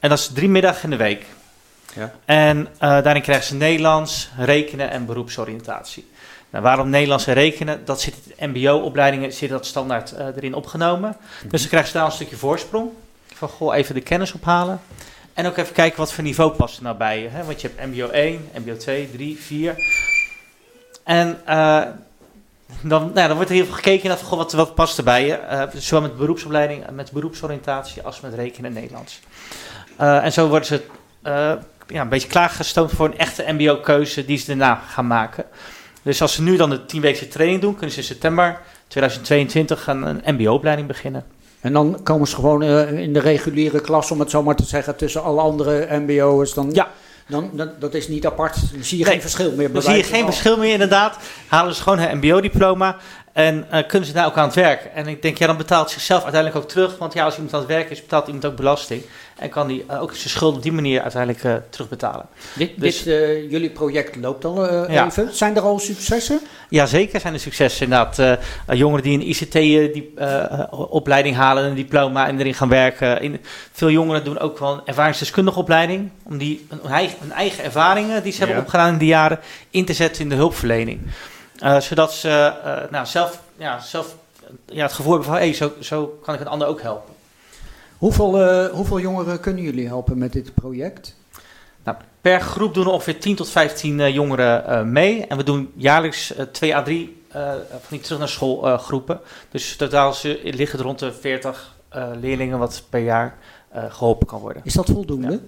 [0.00, 1.24] En dat is drie middagen in de week.
[1.94, 2.12] Ja.
[2.24, 6.08] En daarin krijgen ze Nederlands, rekenen en beroepsoriëntatie.
[6.50, 7.80] Nou, waarom Nederlands en rekenen?
[7.84, 11.16] Dat zit in MBO-opleidingen zit dat standaard erin opgenomen.
[11.18, 11.50] Mm-hmm.
[11.50, 12.90] Dus dan krijgen ze daar een stukje voorsprong.
[13.34, 14.80] Van goh, even de kennis ophalen.
[15.34, 17.28] En ook even kijken wat voor niveau past er nou bij je.
[17.28, 17.44] Hè?
[17.44, 19.74] Want je hebt MBO 1, MBO 2, 3, 4.
[21.06, 21.82] En uh,
[22.82, 25.38] dan, nou, dan wordt er heel veel gekeken naar wat, wat past er bij je.
[25.50, 29.20] Uh, zowel met beroepsopleiding, met beroepsoriëntatie als met rekenen en Nederlands.
[30.00, 30.82] Uh, en zo worden ze
[31.86, 35.44] ja, een beetje klaargestoomd voor een echte MBO-keuze die ze daarna gaan maken.
[36.02, 40.02] Dus als ze nu dan de 10-weekse training doen, kunnen ze in september 2022 een,
[40.02, 41.24] een MBO-opleiding beginnen.
[41.60, 44.96] En dan komen ze gewoon in de reguliere klas, om het zo maar te zeggen,
[44.96, 46.54] tussen alle andere MBO'ers.
[46.54, 46.70] Dan...
[46.72, 46.88] Ja.
[47.28, 48.54] Dan, dat, dat is niet apart.
[48.72, 49.72] Dan zie je nee, geen verschil meer.
[49.72, 51.18] Dan zie je geen verschil meer, inderdaad.
[51.48, 52.96] Halen ze gewoon een MBO-diploma.
[53.36, 54.84] En uh, kunnen ze daar ook aan het werk?
[54.94, 56.98] En ik denk, ja, dan betaalt zichzelf uiteindelijk ook terug.
[56.98, 59.02] Want ja, als iemand aan het werk is, betaalt iemand ook belasting.
[59.38, 62.26] En kan die uh, ook zijn schuld op die manier uiteindelijk uh, terugbetalen.
[62.52, 65.06] Dit, dus, dit jullie project loopt al ja.
[65.06, 65.34] even.
[65.34, 66.40] Zijn er al successen?
[66.68, 67.82] Ja, zeker zijn er successen.
[67.82, 70.14] Inderdaad, jongeren die een ICT die,
[70.70, 73.20] opleiding halen, een diploma en erin gaan werken.
[73.22, 73.40] In,
[73.72, 76.10] veel jongeren doen ook wel een ervaringsdeskundige opleiding.
[76.22, 79.84] Om die, hun eigen, hun eigen ervaringen die ze hebben opgedaan in die jaren in
[79.84, 81.00] te zetten in de hulpverlening.
[81.62, 84.16] Uh, zodat ze uh, nou, zelf, ja, zelf
[84.66, 87.14] ja, het gevoel hebben van hey, zo, zo kan ik een ander ook helpen.
[87.98, 91.16] Hoeveel, uh, hoeveel jongeren kunnen jullie helpen met dit project?
[91.84, 95.26] Nou, per groep doen er ongeveer 10 tot 15 jongeren mee.
[95.26, 99.20] En we doen jaarlijks 2 à 3 van die terug naar school groepen.
[99.50, 101.74] Dus totaal liggen rond de 40
[102.20, 103.38] leerlingen wat per jaar
[103.72, 104.62] geholpen kan worden.
[104.64, 105.40] Is dat voldoende?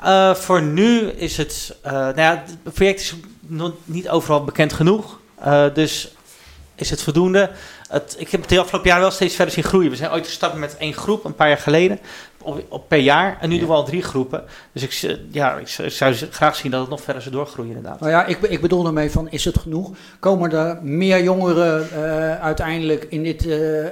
[0.00, 0.34] Ja.
[0.34, 3.14] voor nu is het, nou ja, het project is
[3.46, 5.18] nog niet overal bekend genoeg.
[5.44, 6.14] Uh, dus
[6.74, 7.50] is het voldoende.
[7.88, 9.90] Het, ik heb het de afgelopen jaar wel steeds verder zien groeien.
[9.90, 12.00] We zijn ooit gestart met één groep, een paar jaar geleden
[12.42, 13.38] op, op, per jaar.
[13.40, 14.44] En nu doen we al drie groepen.
[14.72, 18.00] Dus ik, eh, ja, ik, zou graag zien dat het nog verder zou doorgroeien inderdaad.
[18.00, 19.90] Nou ja, ik, ik bedoel ermee van, is het genoeg?
[20.18, 23.86] Komen er meer jongeren uh, uiteindelijk in dit uh,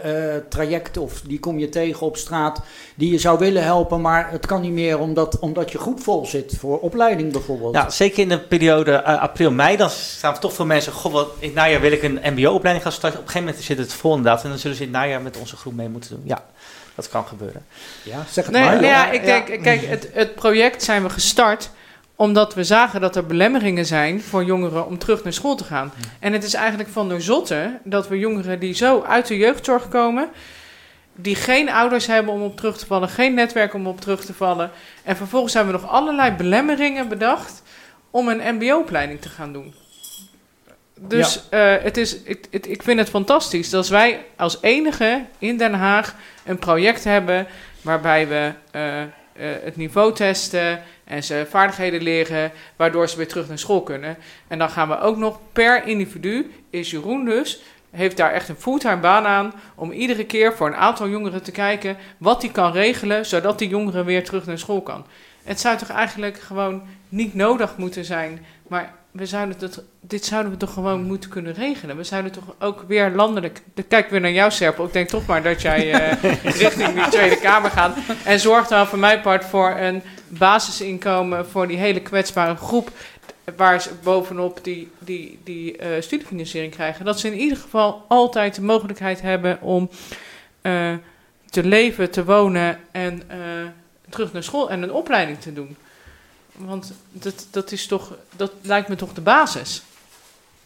[0.49, 0.97] traject...
[0.97, 2.61] of die kom je tegen op straat
[2.95, 4.01] die je zou willen helpen...
[4.01, 7.75] maar het kan niet meer omdat, omdat je groep vol zit voor opleiding bijvoorbeeld?
[7.75, 9.77] Ja, zeker in de periode april, mei...
[9.77, 10.93] dan staan toch veel mensen...
[10.93, 13.21] goh, wat, in het najaar wil ik een mbo-opleiding gaan starten.
[13.21, 14.43] Op een gegeven moment zit het vol inderdaad...
[14.43, 16.45] en dan zullen ze in het najaar met onze groep mee moeten doen, ja.
[17.01, 17.67] Dat kan gebeuren.
[18.03, 18.81] Ja, zeg het nee, maar.
[18.81, 21.71] Nee, ja, ik denk, kijk, het, het project zijn we gestart
[22.21, 25.93] omdat we zagen dat er belemmeringen zijn voor jongeren om terug naar school te gaan.
[26.19, 29.89] En het is eigenlijk van de zotte dat we jongeren die zo uit de jeugdzorg
[29.89, 30.29] komen,
[31.15, 34.35] die geen ouders hebben om op terug te vallen, geen netwerk om op terug te
[34.35, 34.71] vallen.
[35.03, 37.63] En vervolgens hebben we nog allerlei belemmeringen bedacht
[38.11, 39.75] om een MBO-opleiding te gaan doen.
[41.03, 41.77] Dus ja.
[41.77, 42.17] uh, het is,
[42.51, 47.47] ik, vind het fantastisch dat wij als enige in Den Haag een project hebben
[47.83, 49.07] waarbij we uh, uh,
[49.65, 54.17] het niveau testen en ze vaardigheden leren, waardoor ze weer terug naar school kunnen.
[54.49, 58.57] En dan gaan we ook nog per individu, is Jeroen dus, heeft daar echt een
[58.57, 62.73] fulltime baan aan om iedere keer voor een aantal jongeren te kijken wat hij kan
[62.73, 65.07] regelen, zodat die jongeren weer terug naar school kan.
[65.45, 69.57] Het zou toch eigenlijk gewoon niet nodig moeten zijn, maar we zouden
[70.01, 71.97] dit zouden we toch gewoon moeten kunnen regelen.
[71.97, 73.63] We zouden toch ook weer landelijk.
[73.89, 74.85] Kijk weer naar jou, Serpel.
[74.85, 77.97] Ik denk toch maar dat jij uh, richting die Tweede Kamer gaat.
[78.25, 82.91] En zorg dan voor mijn part voor een basisinkomen voor die hele kwetsbare groep.
[83.57, 87.05] Waar ze bovenop die, die, die uh, studiefinanciering krijgen.
[87.05, 89.91] Dat ze in ieder geval altijd de mogelijkheid hebben om
[90.63, 90.93] uh,
[91.51, 93.23] te leven, te wonen en
[94.11, 95.77] terug naar school en een opleiding te doen.
[96.57, 99.83] Want dat, dat, is toch, dat lijkt me toch de basis.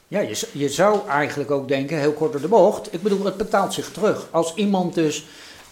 [0.09, 2.95] Ja, je, je zou eigenlijk ook denken, heel kort door de bocht.
[2.95, 4.27] Ik bedoel, het betaalt zich terug.
[4.31, 5.25] Als iemand dus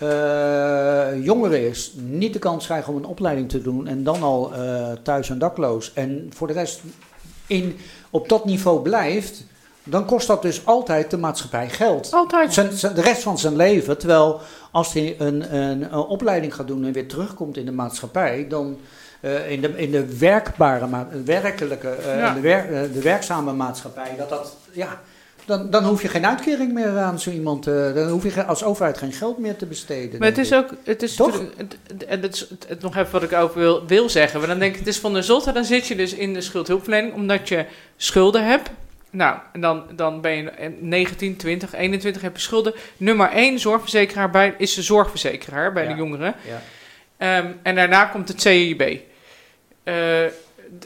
[0.03, 4.53] uh, jonger is, niet de kans krijgt om een opleiding te doen en dan al
[4.55, 6.81] uh, thuis en dakloos en voor de rest
[7.47, 7.79] in,
[8.11, 9.45] op dat niveau blijft,
[9.85, 12.13] dan kost dat dus altijd de maatschappij geld.
[12.13, 12.53] Altijd.
[12.53, 13.99] Zijn, de rest van zijn leven.
[13.99, 14.41] Terwijl
[14.71, 18.79] als hij een, een, een opleiding gaat doen en weer terugkomt in de maatschappij, dan
[19.21, 22.35] uh, in, de, in de werkbare, werkelijke, uh, ja.
[22.35, 25.01] de, wer, uh, de werkzame maatschappij, dat dat, ja,
[25.45, 28.99] dan, dan hoef je geen uitkering meer aan zo iemand, dan hoef je als overheid
[28.99, 30.19] geen geld meer te besteden.
[30.19, 31.43] Maar het is ook, het is toch?
[32.07, 34.79] En is het, nog even wat ik over wil, wil zeggen, maar dan denk ik,
[34.79, 37.65] het is van de zotte, dan zit je dus in de schuldhulpverlening, omdat je
[37.97, 38.71] schulden hebt.
[39.13, 42.75] Nou, en dan, dan ben je 19, 20, 21 heb je schulden.
[42.97, 45.91] Nummer 1 zorgverzekeraar bij, is de zorgverzekeraar bij ja.
[45.91, 46.35] de jongeren.
[47.19, 47.39] Ja.
[47.39, 48.81] Um, en daarna komt het CIB.
[48.83, 48.95] Uh,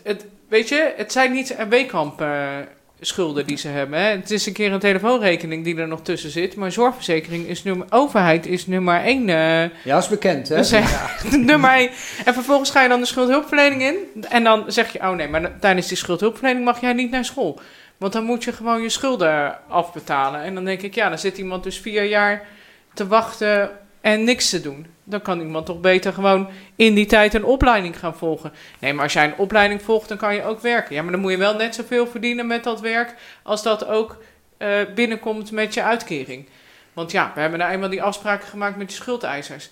[0.03, 2.57] het, weet je, het zijn niet MW-kamp uh,
[3.01, 3.99] schulden die ze hebben.
[3.99, 4.09] Hè.
[4.09, 6.57] Het is een keer een telefoonrekening die er nog tussen zit.
[6.57, 7.87] Maar zorgverzekering is nummer...
[7.91, 9.29] Overheid is nummer één.
[9.29, 10.57] Uh, ja, is bekend, hè?
[10.57, 11.11] Dus, ja.
[11.37, 11.91] nummer één.
[12.25, 14.25] En vervolgens ga je dan de schuldhulpverlening in.
[14.29, 17.61] En dan zeg je, oh nee, maar tijdens die schuldhulpverlening mag jij niet naar school.
[17.97, 20.41] Want dan moet je gewoon je schulden afbetalen.
[20.41, 22.47] En dan denk ik, ja, dan zit iemand dus vier jaar
[22.95, 24.87] te wachten en niks te doen.
[25.05, 28.53] Dan kan iemand toch beter gewoon in die tijd een opleiding gaan volgen.
[28.79, 30.95] Nee, maar als jij een opleiding volgt, dan kan je ook werken.
[30.95, 34.23] Ja, maar dan moet je wel net zoveel verdienen met dat werk als dat ook
[34.59, 36.49] uh, binnenkomt met je uitkering.
[36.93, 39.71] Want ja, we hebben nou eenmaal die afspraken gemaakt met je schuldeisers.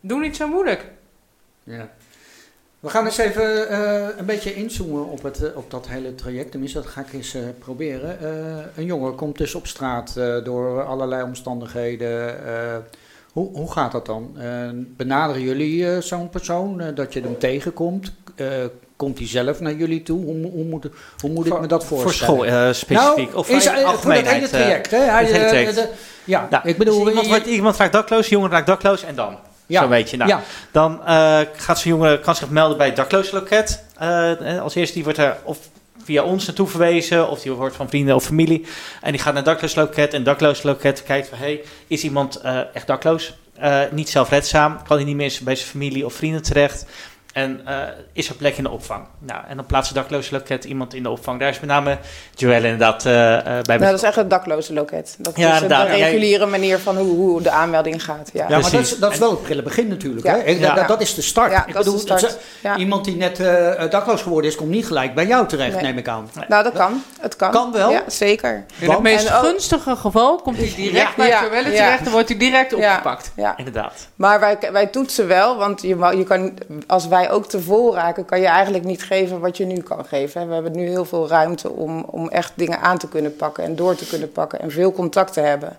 [0.00, 0.84] Doe niet zo moeilijk.
[1.62, 1.88] Ja.
[2.84, 6.50] We gaan eens even uh, een beetje inzoomen op, het, uh, op dat hele traject.
[6.50, 8.18] Tenminste, dat ga ik eens uh, proberen.
[8.76, 12.36] een jongen komt dus op straat door allerlei omstandigheden.
[13.32, 14.36] Hoe, hoe gaat dat dan?
[14.96, 18.12] benaderen jullie zo'n persoon dat je hem tegenkomt?
[18.96, 20.24] komt hij zelf naar jullie toe?
[20.24, 20.86] Hoe, hoe, moet,
[21.20, 22.34] hoe moet ik me dat Voor voorstellen?
[22.34, 23.26] school eh, specifiek?
[23.28, 24.34] Nou, of is, eh, voor het algemeenheid?
[24.34, 24.98] hele eh, traject, hè?
[24.98, 25.74] Hij, het hele eh, traject.
[25.74, 25.88] de-
[26.24, 26.98] ja, nou, ik bedoel...
[26.98, 29.36] dus iemand, je- wordt, iemand raakt dakloos, jongen raakt dakloos en dan?
[29.66, 29.82] Ja.
[29.82, 30.16] Zo weet je.
[30.16, 33.84] Nou, ja, Dan eh, gaat zo'n jongen kan zich melden bij het daklozenloket.
[33.98, 35.58] Eh, als eerste die wordt er of
[36.04, 38.66] via ons naartoe verwezen, of die wordt van vrienden of familie.
[39.00, 40.10] En die gaat naar het daklozenloket.
[40.10, 43.34] En het daklozenloket kijkt van, hey, is iemand eh, echt dakloos?
[43.54, 44.82] Eh, niet zelfredzaam?
[44.82, 46.86] Kan hij niet meer bij zijn familie of vrienden terecht?
[47.34, 47.74] En eh,
[48.12, 49.04] is er plek in de opvang?
[49.18, 51.40] Nou, en dan plaatst het daklozenloket iemand in de opvang.
[51.40, 51.98] Daar is met name
[52.34, 55.16] Joëlle inderdaad eh, eh, bij Nou, dat is echt het dakloze loket.
[55.18, 55.86] Dat Ja, is de inderdaad.
[55.88, 58.30] Ja, reguliere manier van hoe, hoe de aanmelding gaat.
[58.32, 60.26] Ja, ja, maar dat is, dat is wel het prille begin natuurlijk.
[60.26, 60.32] Ja.
[60.32, 60.42] Hè?
[60.42, 60.74] Ik- Ja.
[60.74, 61.50] dat, dat is de start.
[61.52, 62.38] Ja, ik dat is bedoel, de start.
[62.78, 65.82] iemand die net eh, dakloos geworden is, komt niet gelijk bij jou terecht, Nee.
[65.82, 66.30] neem ik aan.
[66.48, 67.02] Nou, dat kan.
[67.20, 67.50] Het kan.
[67.50, 67.90] Kan wel?
[67.90, 68.64] Ja, zeker.
[68.78, 71.76] In het meest en ook- gunstige geval komt hij direct Ja, bij Joelle ja.
[71.84, 72.76] terecht en wordt hij direct Ja.
[72.88, 73.32] opgepakt.
[73.36, 73.56] Ja.
[73.56, 73.92] Inderdaad.
[74.14, 76.52] Maar wij, wij toetsen wel, want je, je kan,
[76.86, 80.04] als wij ook te vol raken, kan je eigenlijk niet geven wat je nu kan
[80.04, 80.48] geven.
[80.48, 83.76] We hebben nu heel veel ruimte om, om echt dingen aan te kunnen pakken en
[83.76, 85.78] door te kunnen pakken en veel contact te hebben.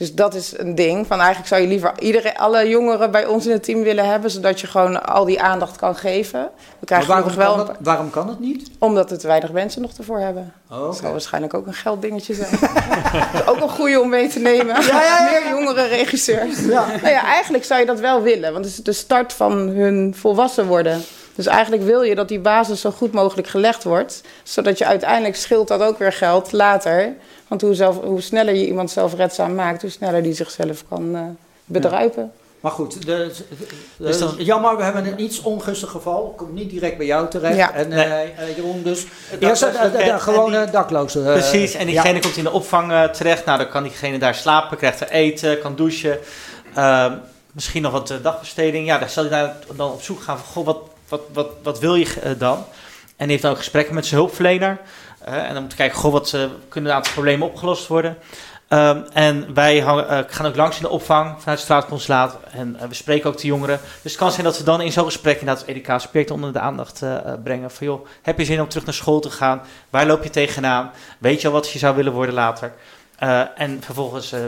[0.00, 1.06] Dus dat is een ding.
[1.06, 4.30] Van eigenlijk zou je liever iedereen, alle jongeren bij ons in het team willen hebben,
[4.30, 6.50] zodat je gewoon al die aandacht kan geven.
[6.78, 8.70] We krijgen waarom, wel, kan het, waarom kan het niet?
[8.78, 10.52] omdat het weinig mensen nog ervoor hebben.
[10.70, 12.50] Oh, Dat zal waarschijnlijk ook een gelddingetje zijn.
[12.60, 14.76] Dat is ook een goede om mee te nemen.
[15.30, 16.60] Meer jongere regisseurs.
[16.60, 16.86] Ja.
[16.86, 20.14] Nou ja, eigenlijk zou je dat wel willen, want het is de start van hun
[20.16, 21.02] volwassen worden.
[21.40, 25.36] Dus eigenlijk wil je dat die basis zo goed mogelijk gelegd wordt, zodat je uiteindelijk
[25.36, 27.12] scheelt dat ook weer geld later.
[27.48, 31.20] Want hoe, zelf, hoe sneller je iemand zelfredzaam maakt, hoe sneller die zichzelf kan eh,
[31.64, 32.32] bedruipen.
[32.60, 33.30] Maar goed, de,
[33.96, 36.34] Dus dan- jammer, we hebben een iets ongunstig geval.
[36.36, 37.56] Komt niet direct bij jou terecht.
[37.56, 37.72] Ja.
[37.72, 38.04] En Nee.
[38.04, 39.06] eh, eh, Jeroen, dus
[39.38, 41.24] eerst de, de, de gewone die- daklozen.
[41.24, 41.92] Precies, en ja.
[42.02, 43.44] diegene komt in de opvang terecht.
[43.44, 46.18] Nou, dan kan diegene daar slapen, krijgt er eten, kan douchen.
[46.74, 47.12] Ehm,
[47.52, 48.86] misschien nog wat dagbesteding.
[48.86, 50.78] Ja, daar zal hij daar dan op zoek gaan van, goh, wat,
[51.10, 52.64] wat, wat, wat wil je eh, dan?
[53.16, 54.78] En heeft dan ook gesprekken met zijn hulpverlener.
[55.24, 58.16] Eh, en dan moet kijken, goh, wat eh, kunnen een aantal problemen opgelost worden?
[58.68, 59.80] Ehm, en wij
[60.28, 62.38] gaan ook langs in de opvang vanuit het straatconsulaat.
[62.52, 63.80] En we spreken ook de jongeren.
[64.02, 67.02] Dus het kan zijn dat we dan in zo'n gesprek inderdaad EDK-project onder de aandacht
[67.44, 67.70] brengen.
[67.70, 69.62] Van joh, heb je zin om terug naar school te gaan?
[69.90, 70.90] Waar loop je tegenaan?
[71.18, 72.72] Weet je al wat je zou willen worden later?
[73.20, 74.40] Eh, en vervolgens eh,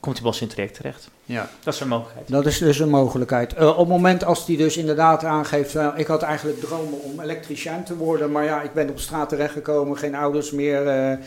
[0.00, 1.08] komt hij ons in het traject terecht.
[1.24, 1.48] Ja.
[1.62, 2.28] Dat is een mogelijkheid.
[2.28, 3.54] Dat is dus een mogelijkheid.
[3.54, 7.84] Eh, op het moment als die dus inderdaad aangeeft, ik had eigenlijk dromen om elektricien
[7.84, 11.18] te worden, maar ja, ik ben op straat terechtgekomen, geen ouders meer,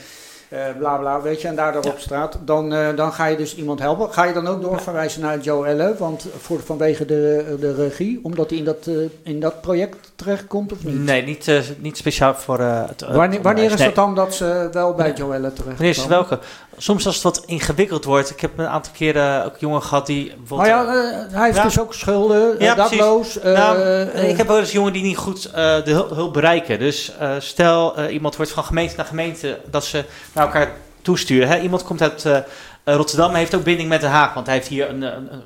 [0.78, 3.80] bla bla, weet je, en daardoor op straat, dan, eh, dan ga je dus iemand
[3.80, 4.14] helpen.
[4.14, 8.60] Ga je dan ook doorverwijzen naar Joelle, want voor, vanwege de, de regie, omdat hij
[8.60, 11.04] in dat, eh, in dat project terechtkomt of niet?
[11.04, 14.36] Nee, niet, eh, niet speciaal voor eh, het eh, Wanneer, wanneer is het dan dat
[14.36, 15.14] ze wel bij.
[15.14, 15.66] Joelle terechtkomen?
[15.76, 16.40] Wanneer is het welke?
[16.78, 18.30] Soms als het wat ingewikkeld wordt.
[18.30, 21.80] Ik heb een aantal keren ook jongen gehad die Maar ja, eh, hij heeft dus
[21.80, 23.40] ook schulden, eh, Ja, dakloos.
[23.40, 26.34] eh, Nou, eh, ik heb wel eens jongen die niet goed eh, de hulp, hulp
[26.34, 26.80] bereiken.
[26.80, 30.04] Dus eh, stel, eh, iemand wordt van gemeente naar gemeente dat ze
[30.44, 30.72] elkaar
[31.02, 31.48] toesturen.
[31.48, 31.60] Hè?
[31.60, 32.44] Iemand komt uit eh, eh,
[32.84, 34.34] Rotterdam, maar heeft ook binding met Den Haag.
[34.34, 35.42] Want hij heeft hier een, een, een,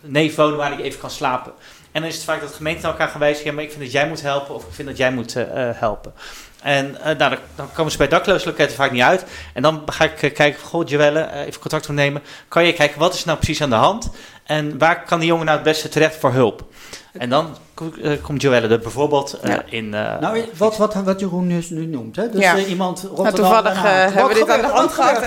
[0.00, 1.52] neef wonen waar hij even kan slapen.
[1.92, 3.54] En dan is het vaak dat de gemeente naar elkaar gaan wijzen.
[3.54, 5.76] Maar ik vind dat jij moet helpen of ik vind dat jij moet eh, eh,
[5.78, 6.12] helpen.
[6.62, 9.24] En eh, nou, dan, komen ze bij daklozenloketten vaak niet uit.
[9.54, 12.22] En dan ga ik eh, kijken, goh, Joelle, eh, even contact opnemen.
[12.48, 14.10] Kan je kijken, wat is nou precies aan de hand?
[14.44, 16.64] En waar kan die jongen nou het beste terecht voor hulp?
[17.18, 17.56] En dan
[18.02, 19.62] eh, komt Joelle er bijvoorbeeld eh, Ja.
[19.68, 19.94] in...
[19.94, 22.30] eh, Nou, wat, wat, wat Jeroen nu, nu noemt, hè?
[22.30, 22.56] Dus Ja.
[22.58, 23.24] iemand Rotterdam...
[23.24, 25.20] Nou, toevallig hebben we dit aan de hand gehad.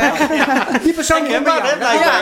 [0.83, 1.43] Die persoon jou.
[1.43, 2.21] Ja,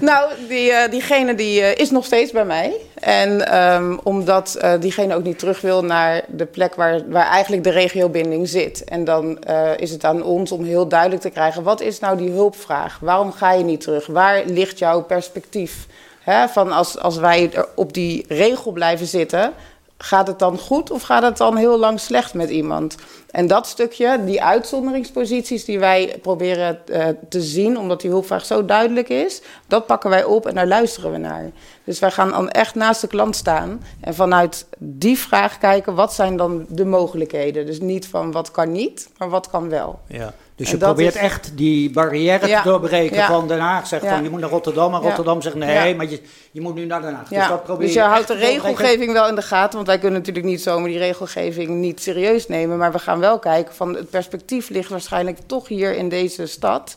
[0.00, 2.72] nou, die, eh, diegene die, is nog steeds bij mij.
[2.94, 7.64] En ehm, omdat eh, diegene ook niet terug wil naar de plek waar, waar eigenlijk
[7.64, 8.84] de regiobinding zit.
[8.84, 11.62] En dan eh, is het aan ons om heel duidelijk te krijgen...
[11.62, 12.98] wat is nou die hulpvraag?
[13.00, 14.06] Waarom ga je niet terug?
[14.06, 15.86] Waar ligt jouw perspectief?
[16.20, 19.52] Hè, van als, als wij op die regel blijven zitten...
[19.98, 22.96] gaat het dan goed of gaat het dan heel lang slecht met iemand?
[23.30, 28.64] En dat stukje, die uitzonderingsposities die wij proberen eh, te zien, omdat die hulpvraag zo
[28.64, 31.50] duidelijk is, dat pakken wij op en daar luisteren we naar.
[31.84, 36.12] Dus wij gaan dan echt naast de klant staan en vanuit die vraag kijken, wat
[36.14, 37.66] zijn dan de mogelijkheden?
[37.66, 40.00] Dus niet van wat kan niet, maar wat kan wel.
[40.06, 40.32] Ja.
[40.54, 42.62] Dus je probeert is- echt die barrière Ja.
[42.62, 43.26] te doorbreken Ja.
[43.26, 43.86] van Den Haag.
[43.86, 44.10] Zegt Ja.
[44.14, 45.02] van je moet naar Rotterdam, maar.
[45.02, 47.28] Rotterdam zegt nee, maar je, je moet nu naar Den Haag.
[47.28, 50.18] dus dat probeer dus je houdt de regelgeving wel in de gaten, want wij kunnen
[50.18, 52.78] natuurlijk niet zomaar die regelgeving niet serieus nemen.
[52.78, 56.96] Maar we gaan wel kijken van het perspectief ligt waarschijnlijk toch hier in deze stad.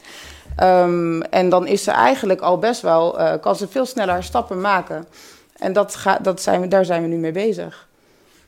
[0.55, 4.23] Ehm, en dan is ze eigenlijk al best wel, eh, kan ze veel sneller haar
[4.23, 5.07] stappen maken.
[5.57, 7.88] En dat ga, dat zijn we, daar zijn we nu mee bezig.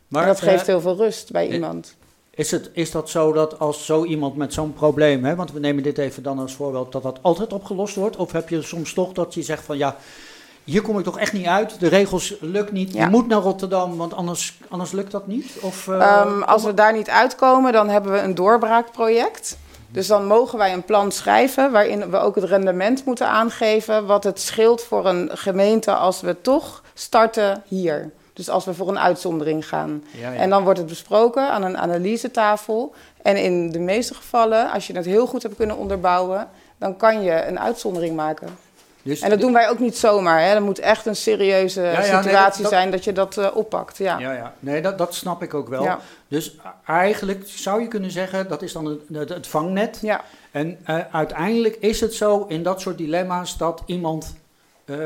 [0.07, 1.95] Maar en dat geeft eh, heel veel rust bij iemand.
[2.29, 5.59] is, het, is dat zo dat als zo iemand met zo'n probleem, hè, want we
[5.59, 8.15] nemen dit even dan als voorbeeld, dat dat altijd opgelost wordt?
[8.15, 9.95] Of heb je soms toch dat je zegt van ja,
[10.65, 11.79] hier kom ik toch echt niet uit.
[11.79, 12.93] De regels lukt niet.
[12.93, 13.03] Ja.
[13.03, 15.51] Je moet naar Rotterdam, want anders, anders lukt dat niet?
[15.61, 19.57] Of, eh, Ehm, als we daar niet uitkomen, dan hebben we een doorbraakproject.
[19.89, 24.05] Dus dan mogen wij een plan schrijven waarin we ook het rendement moeten aangeven.
[24.05, 28.11] Wat het scheelt voor een gemeente als we toch starten hier.
[28.33, 30.03] Dus als we voor een uitzondering gaan.
[30.11, 30.39] ja, ja.
[30.39, 32.93] En dan wordt het besproken aan een analysetafel.
[33.21, 36.47] En in de meeste gevallen, als je het heel goed hebt kunnen onderbouwen,
[36.77, 38.57] dan kan je een uitzondering maken.
[39.05, 40.41] Dus- En dat doen wij ook niet zomaar.
[40.43, 40.53] Hè.
[40.53, 43.97] Dat moet echt een serieuze ja, situatie dat- dat- zijn dat je dat eh, oppakt.
[43.97, 44.19] Ja.
[44.19, 44.53] Ja, ja.
[44.59, 45.83] Nee, dat, dat snap ik ook wel.
[45.83, 45.99] Ja.
[46.27, 49.97] Dus eigenlijk zou je kunnen zeggen, dat is dan het, het, het vangnet.
[50.01, 50.21] Ja.
[50.51, 54.35] En eh, uiteindelijk is het zo in dat soort dilemma's dat iemand,
[54.85, 54.97] eh,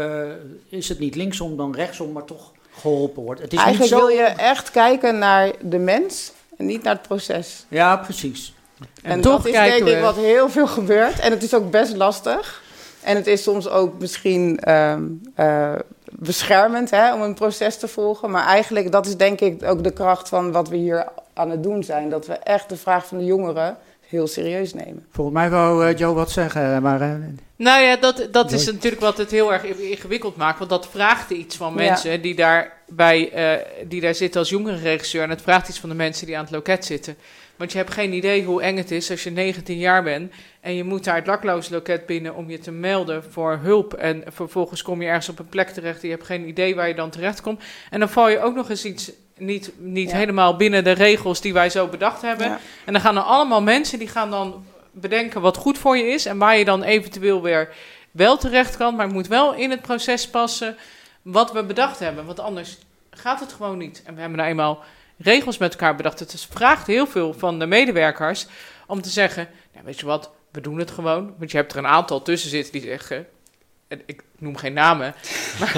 [0.69, 3.41] is het niet linksom dan rechtsom, maar toch geholpen wordt.
[3.41, 4.07] Het is Eigenlijk niet zo...
[4.07, 7.65] wil je echt kijken naar de mens en niet naar het proces.
[7.67, 8.53] Ja, precies.
[8.79, 9.91] En, En, toch dat is denk we...
[9.95, 11.19] ik wat heel veel gebeurt.
[11.19, 12.61] En het is ook best lastig.
[13.01, 15.03] En het is soms ook misschien ehm,
[15.35, 15.73] eh,
[16.11, 18.31] beschermend hè, om een proces te volgen.
[18.31, 21.63] Maar eigenlijk, dat is denk ik ook de kracht van wat we hier aan het
[21.63, 22.09] doen zijn.
[22.09, 25.05] Dat we echt de vraag van de jongeren heel serieus nemen.
[25.11, 27.01] Volgens mij wou eh, Joe wat zeggen, maar...
[27.01, 27.13] eh,
[27.55, 30.57] Nou ja, dat, dat is natuurlijk wat het heel erg ingewikkeld maakt.
[30.57, 31.75] Want dat vraagt iets van Ja.
[31.75, 35.23] mensen die, daar bij, eh, die daar zitten als jongerenregisseur.
[35.23, 37.15] En het vraagt iets van de mensen die aan het loket zitten.
[37.59, 40.33] Want je hebt geen idee hoe eng het is als je 19 jaar bent.
[40.61, 43.93] En je moet daar het dakloos loket binnen om je te melden voor hulp.
[43.93, 46.01] En vervolgens kom je ergens op een plek terecht.
[46.01, 47.61] Je hebt geen idee waar je dan terecht komt.
[47.89, 50.17] En dan val je ook nog eens iets niet, niet Ja.
[50.17, 52.47] helemaal binnen de regels die wij zo bedacht hebben.
[52.47, 52.59] Ja.
[52.85, 56.25] En dan gaan er allemaal mensen die gaan dan bedenken wat goed voor je is
[56.25, 57.69] en waar je dan eventueel weer
[58.11, 58.95] wel terecht kan.
[58.95, 60.75] Maar het moet wel in het proces passen
[61.21, 62.25] wat we bedacht hebben.
[62.25, 62.77] Want anders
[63.11, 64.01] gaat het gewoon niet.
[64.05, 64.83] En we hebben nou eenmaal
[65.19, 66.19] regels met elkaar bedacht.
[66.19, 68.47] Het vraagt heel veel van de medewerkers
[68.87, 71.35] om te zeggen: nou, Weet je wat, we doen het gewoon.
[71.37, 73.27] Want je hebt er een aantal tussen zitten die zeggen.
[73.87, 75.15] en Ik noem geen namen.
[75.59, 75.73] Maar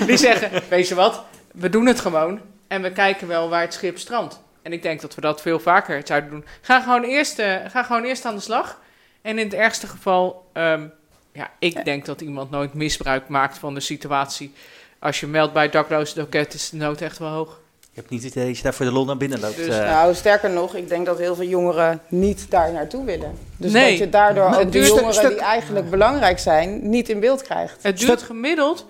[0.06, 2.40] die zeggen: Weet je wat, we doen het gewoon.
[2.68, 4.40] En we kijken wel waar het schip strandt.
[4.62, 6.44] En ik denk dat we dat veel vaker zouden doen.
[6.60, 8.80] Ga gewoon eerst, eh, ga gewoon eerst aan de slag.
[9.22, 10.86] En in het ergste geval, ehm,
[11.32, 14.52] ja, ik denk dat iemand nooit misbruik maakt van de situatie.
[15.00, 17.60] Als je meldt bij het dakloze loket, is de nood echt wel hoog.
[17.80, 19.56] Je hebt niet het idee dat je daar voor de lol naar binnen loopt.
[19.56, 19.90] Dus, eh.
[19.90, 23.32] Nou, sterker nog, ik denk dat heel veel jongeren niet daar naartoe willen.
[23.56, 23.90] Dus Nee.
[23.90, 27.42] dat je daardoor Het ook de jongeren stuk- die eigenlijk belangrijk zijn, niet in beeld
[27.42, 27.76] krijgt.
[27.82, 28.86] Het duurt gemiddeld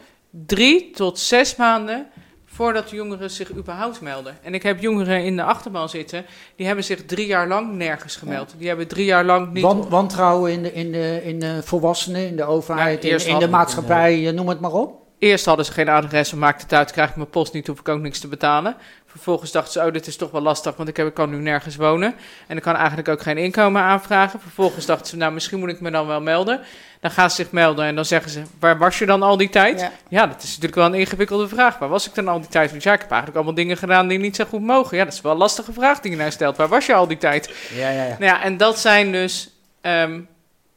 [0.46, 2.06] drie tot zes maanden
[2.46, 4.38] voordat de jongeren zich überhaupt melden.
[4.42, 6.24] En ik heb jongeren in de achterban zitten,
[6.56, 8.54] die hebben zich drie jaar lang nergens gemeld.
[8.58, 9.62] Die hebben drie jaar lang niet...
[9.62, 13.48] wan- wantrouwen in de, in, de, in de volwassenen, in de overheid, in, in de
[13.48, 14.99] maatschappij, eh, noem het maar op.
[15.20, 17.88] Eerst hadden ze geen adres, maakt het uit, krijg ik mijn post niet, hoef ik
[17.88, 18.76] ook niks te betalen.
[19.06, 21.36] Vervolgens dachten ze, oh, dit is toch wel lastig, want ik, heb, ik kan nu
[21.36, 22.14] nergens wonen.
[22.46, 24.40] En ik kan eigenlijk ook geen inkomen aanvragen.
[24.40, 26.60] Vervolgens dachten ze, nou, misschien moet ik me dan wel melden.
[27.00, 29.48] Dan gaan ze zich melden en dan zeggen ze, waar was je dan al die
[29.48, 29.80] tijd?
[29.80, 29.92] Ja.
[30.08, 31.78] Ja, dat is natuurlijk wel een ingewikkelde vraag.
[31.78, 32.70] Waar was ik dan al die tijd?
[32.70, 34.96] Want ja, ik heb eigenlijk allemaal dingen gedaan die niet zo goed mogen.
[34.96, 36.56] Ja, dat is wel een lastige vraag die je nou stelt.
[36.56, 37.54] Waar was je al die tijd?
[37.74, 38.16] Ja, ja, ja.
[38.18, 39.50] Nou ja, en dat zijn dus...
[39.80, 40.20] ehm,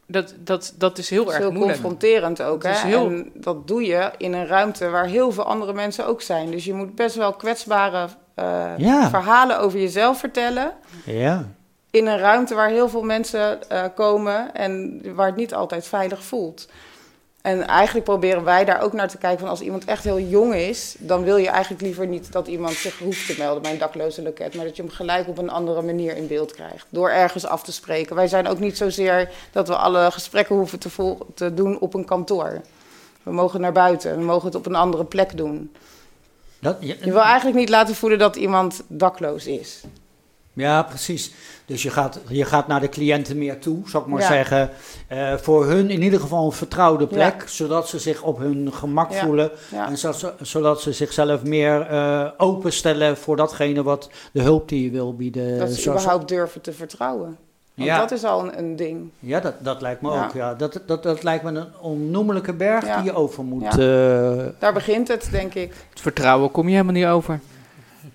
[0.06, 1.80] dat, dat, dat is heel Dat is erg heel moeilijk.
[1.80, 2.62] confronterend ook.
[2.62, 2.88] Het is Hè?
[2.88, 6.50] heel- En dat doe je in een ruimte waar heel veel andere mensen ook zijn.
[6.50, 9.08] Dus je moet best wel kwetsbare eh, Ja.
[9.08, 10.72] verhalen over jezelf vertellen.
[11.04, 11.44] ja.
[11.90, 16.22] In een ruimte waar heel veel mensen eh, komen en waar het niet altijd veilig
[16.24, 16.68] voelt.
[17.44, 20.54] En eigenlijk proberen wij daar ook naar te kijken van als iemand echt heel jong
[20.54, 23.78] is, dan wil je eigenlijk liever niet dat iemand zich hoeft te melden bij een
[23.78, 26.86] dakloze loket, maar dat je hem gelijk op een andere manier in beeld krijgt.
[26.88, 28.16] Door ergens af te spreken.
[28.16, 31.94] Wij zijn ook niet zozeer dat we alle gesprekken hoeven te, vol- te doen op
[31.94, 32.60] een kantoor.
[33.22, 35.72] We mogen naar buiten, we mogen het op een andere plek doen.
[36.60, 39.82] Dat, ja, Je wil eigenlijk niet laten voelen dat iemand dakloos is.
[40.54, 41.32] Ja, precies.
[41.66, 44.26] Dus je gaat, je gaat naar de cliënten meer toe, zou ik maar Ja.
[44.26, 44.70] zeggen.
[45.08, 47.46] Eh, voor hun in ieder geval een vertrouwde plek, Ja.
[47.46, 49.24] zodat ze zich op hun gemak Ja.
[49.24, 49.50] voelen.
[49.70, 49.86] Ja.
[49.88, 54.84] En zodat ze, zodat ze zichzelf meer eh, openstellen voor datgene wat de hulp die
[54.84, 55.58] je wil bieden.
[55.58, 57.36] Dat ze Zoals- überhaupt durven te vertrouwen.
[57.74, 57.98] Want Ja.
[57.98, 59.10] dat is al een, een ding.
[59.18, 60.24] Ja, dat, dat lijkt me Ja.
[60.24, 60.32] ook.
[60.32, 60.54] Ja.
[60.54, 62.96] Dat, dat, dat lijkt me een onnoemelijke berg Ja.
[62.96, 63.62] die je over moet.
[63.62, 63.70] Ja.
[63.70, 65.72] eh, Daar begint het, denk ik.
[65.90, 67.40] Het vertrouwen kom je helemaal niet over.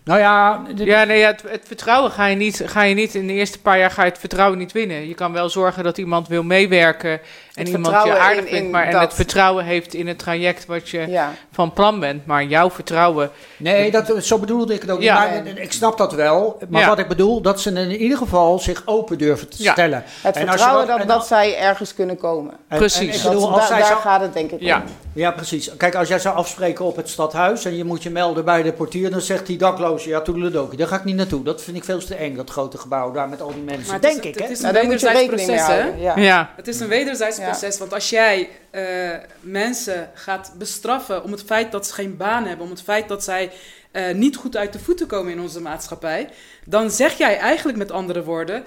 [0.09, 3.15] Nou ja, Ja, nee, ja, het, het vertrouwen ga je, niet, ga je niet...
[3.15, 5.07] In de eerste paar jaar ga je het vertrouwen niet winnen.
[5.07, 7.19] Je kan wel zorgen dat iemand wil meewerken...
[7.55, 8.71] en Het iemand je vertrouwen aardig in- vindt...
[8.71, 9.01] maar en dat.
[9.01, 11.31] het vertrouwen heeft in het traject wat je Ja.
[11.51, 12.25] van plan bent.
[12.25, 13.29] Maar jouw vertrouwen...
[13.57, 15.29] nee, dat, zo bedoelde ik het ook Ja.
[15.33, 15.43] niet.
[15.53, 16.59] Maar, ik snap dat wel.
[16.69, 16.87] Maar Ja.
[16.87, 19.71] wat ik bedoel, dat ze in ieder geval zich open durven te Ja.
[19.71, 20.03] stellen.
[20.21, 22.53] Het En als je vertrouwen dat- dat, en dat zij ergens kunnen komen.
[22.67, 23.23] En- Precies.
[23.23, 24.75] en bedoel, als da- zij daar zou- gaat het denk ik Ja.
[24.77, 24.83] om.
[25.13, 25.71] Ja, precies.
[25.77, 28.73] Kijk, als jij zou afspreken op het stadhuis en je moet je melden bij de
[28.73, 31.43] portier, dan zegt die dakloze, ja, toedeledokie, daar ga ik niet naartoe.
[31.43, 33.85] Dat vind ik veel te eng, dat grote gebouw daar met al die mensen.
[33.87, 34.49] Maar het is- Denk ik, het hè?
[34.53, 35.83] is Nou, een wederzijds proces, hè?
[36.15, 36.49] Ja.
[36.55, 37.37] Het is een wederzijds.
[37.49, 37.77] Proces.
[37.77, 42.65] Want als jij uh, mensen gaat bestraffen om het feit dat ze geen baan hebben,
[42.65, 43.51] om het feit dat zij
[43.91, 46.29] uh, niet goed uit de voeten komen in onze maatschappij,
[46.65, 48.63] dan zeg jij eigenlijk met andere woorden: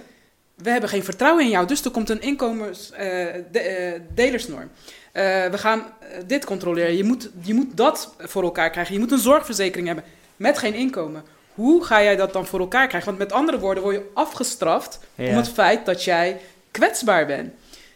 [0.54, 4.70] we hebben geen vertrouwen in jou, dus er komt een inkomensdelersnorm.
[5.12, 5.84] Uh, we gaan
[6.26, 6.96] dit controleren.
[6.96, 8.94] Je moet, je moet dat voor elkaar krijgen.
[8.94, 10.04] Je moet een zorgverzekering hebben
[10.36, 11.24] met geen inkomen.
[11.54, 13.08] Hoe ga jij dat dan voor elkaar krijgen?
[13.08, 15.28] Want met andere woorden word je afgestraft ja.
[15.28, 17.52] om het feit dat jij kwetsbaar bent.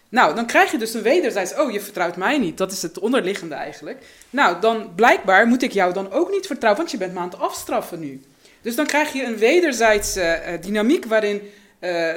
[0.09, 2.59] Nou, dan krijg je dus een wederzijds, oh, je vertrouwt mij niet.
[2.59, 4.05] Dat is het onderliggende eigenlijk.
[4.31, 7.29] Nou, dan blijkbaar moet ik jou dan ook niet vertrouwen, want je bent me aan
[7.29, 8.23] het afstraffen nu.
[8.63, 11.51] Dus dan krijg je een wederzijds uh, dynamiek waarin
[11.81, 12.13] uh,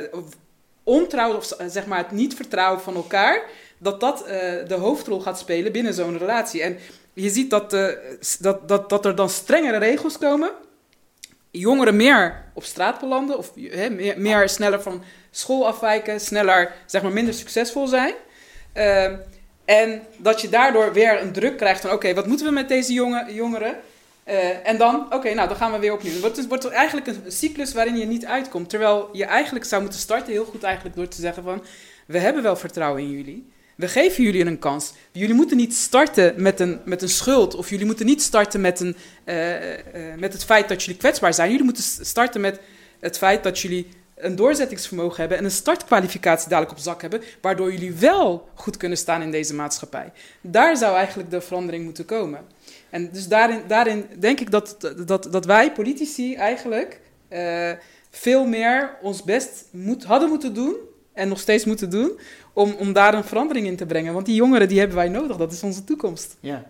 [0.83, 3.41] ontrouw, of zeg maar het niet vertrouwen van elkaar,
[3.77, 4.23] dat dat
[4.67, 6.61] de hoofdrol gaat spelen binnen zo'n relatie.
[6.61, 6.77] En
[7.13, 7.71] je ziet dat,
[8.39, 10.51] dat, dat, dat er dan strengere regels komen
[11.51, 17.11] jongeren meer op straat belanden of meer, meer, sneller van school afwijken, sneller, zeg maar,
[17.11, 18.13] minder succesvol zijn.
[18.73, 19.03] Uh,
[19.65, 22.93] en dat je daardoor weer een druk krijgt van, oké, wat moeten we met deze
[22.93, 23.75] jonge, jongeren?
[24.27, 26.11] Uh, en dan, oké, nou, dan gaan we weer opnieuw.
[26.11, 28.69] Het wordt, wordt eigenlijk een cyclus waarin je niet uitkomt.
[28.69, 31.63] Terwijl je eigenlijk zou moeten starten, heel goed eigenlijk, door te zeggen van,
[32.05, 33.51] we hebben wel vertrouwen in jullie.
[33.75, 34.93] We geven jullie een kans.
[35.11, 37.55] Jullie moeten niet starten met een, met een schuld.
[37.55, 39.79] Of jullie moeten niet starten met, een, uh, uh,
[40.17, 41.49] met het feit dat jullie kwetsbaar zijn.
[41.49, 42.59] Jullie moeten starten met
[42.99, 43.87] het feit dat jullie
[44.19, 48.97] een doorzettingsvermogen hebben en een startkwalificatie dadelijk op zak hebben, waardoor jullie wel goed kunnen
[48.97, 50.11] staan in deze maatschappij.
[50.41, 52.41] Daar zou eigenlijk de verandering moeten komen.
[52.89, 56.99] En dus daarin, daarin denk ik dat, dat, dat wij politici eigenlijk
[57.29, 57.71] uh,
[58.09, 60.75] veel meer ons best moet, hadden moeten doen
[61.13, 62.19] en nog steeds moeten doen
[62.53, 64.13] om, om daar een verandering in te brengen.
[64.13, 66.35] Want die jongeren die hebben wij nodig, dat is onze toekomst.
[66.39, 66.65] Ja.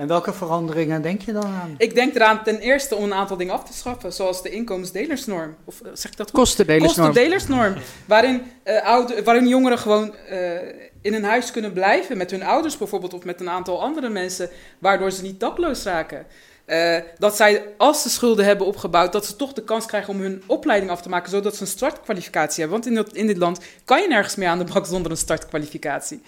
[0.00, 1.74] En welke veranderingen denk je dan aan?
[1.78, 5.56] Ik denk eraan ten eerste om een aantal dingen af te schaffen, zoals de inkomensdelersnorm.
[5.64, 7.06] Of eh, zeg ik dat Kostendelersnorm.
[7.06, 7.74] Kostendelersnorm.
[8.04, 10.58] waarin, uh, oude, waarin jongeren gewoon uh,
[11.02, 14.50] in een huis kunnen blijven met hun ouders bijvoorbeeld, of met een aantal andere mensen,
[14.78, 16.26] waardoor ze niet dakloos raken.
[16.66, 20.20] Uh, dat zij, als ze schulden hebben opgebouwd, dat ze toch de kans krijgen om
[20.20, 22.80] hun opleiding af te maken, zodat ze een startkwalificatie hebben.
[22.80, 25.16] Want in, dat, in dit land kan je nergens meer aan de bak zonder een
[25.16, 26.22] startkwalificatie.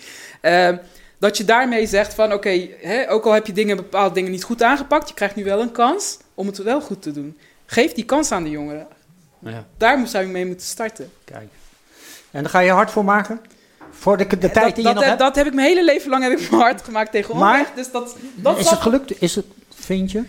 [1.22, 4.44] Dat je daarmee zegt van oké, okay, ook al heb je dingen, bepaalde dingen niet
[4.44, 7.38] goed aangepakt, je krijgt nu wel een kans om het wel goed te doen.
[7.66, 8.86] Geef die kans aan de jongeren.
[9.38, 9.64] Ja.
[9.76, 11.12] Daar zou je mee moeten starten.
[11.24, 11.48] Kijk.
[12.30, 13.40] En daar ga je hard voor maken?
[13.90, 15.18] Voor de, de tijd dat, die je dat, nog hebt?
[15.18, 17.76] Dat heb ik mijn hele leven lang heb ik me hard gemaakt tegen onrecht.
[17.76, 19.20] Dus dat, dat is het gelukt?
[19.20, 20.22] Is het, vind je?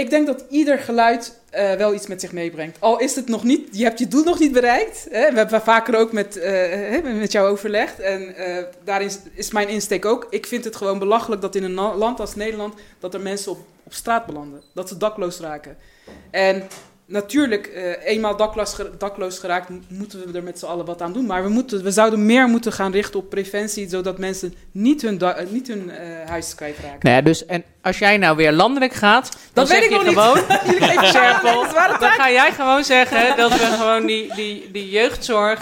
[0.00, 2.80] Ik denk dat ieder geluid uh, wel iets met zich meebrengt.
[2.80, 5.06] Al is het nog niet, je hebt je doel nog niet bereikt.
[5.10, 5.30] Hè?
[5.30, 8.00] We hebben vaker ook met, uh, met jou overlegd.
[8.00, 10.26] En uh, daarin is mijn insteek ook.
[10.30, 12.74] Ik vind het gewoon belachelijk dat in een land als Nederland...
[12.98, 14.62] dat er mensen op, op straat belanden.
[14.74, 15.76] Dat ze dakloos raken.
[16.30, 16.68] En
[17.10, 21.26] natuurlijk, uh, eenmaal dakloos, dakloos, geraakt, moeten we er met z'n allen wat aan doen.
[21.26, 25.18] Maar we, moeten, we zouden meer moeten gaan richten op preventie, zodat mensen niet hun,
[25.22, 25.94] uh, niet hun uh,
[26.28, 26.98] huis kwijtraken.
[27.00, 29.96] Nou ja, dus, en als jij nou weer landelijk gaat, dan dat weet ik je
[29.96, 30.36] nog gewoon,
[30.70, 31.00] niet.
[31.04, 31.62] Sherpel,
[31.98, 35.60] dan ga jij gewoon zeggen dat we gewoon die, die, die jeugdzorg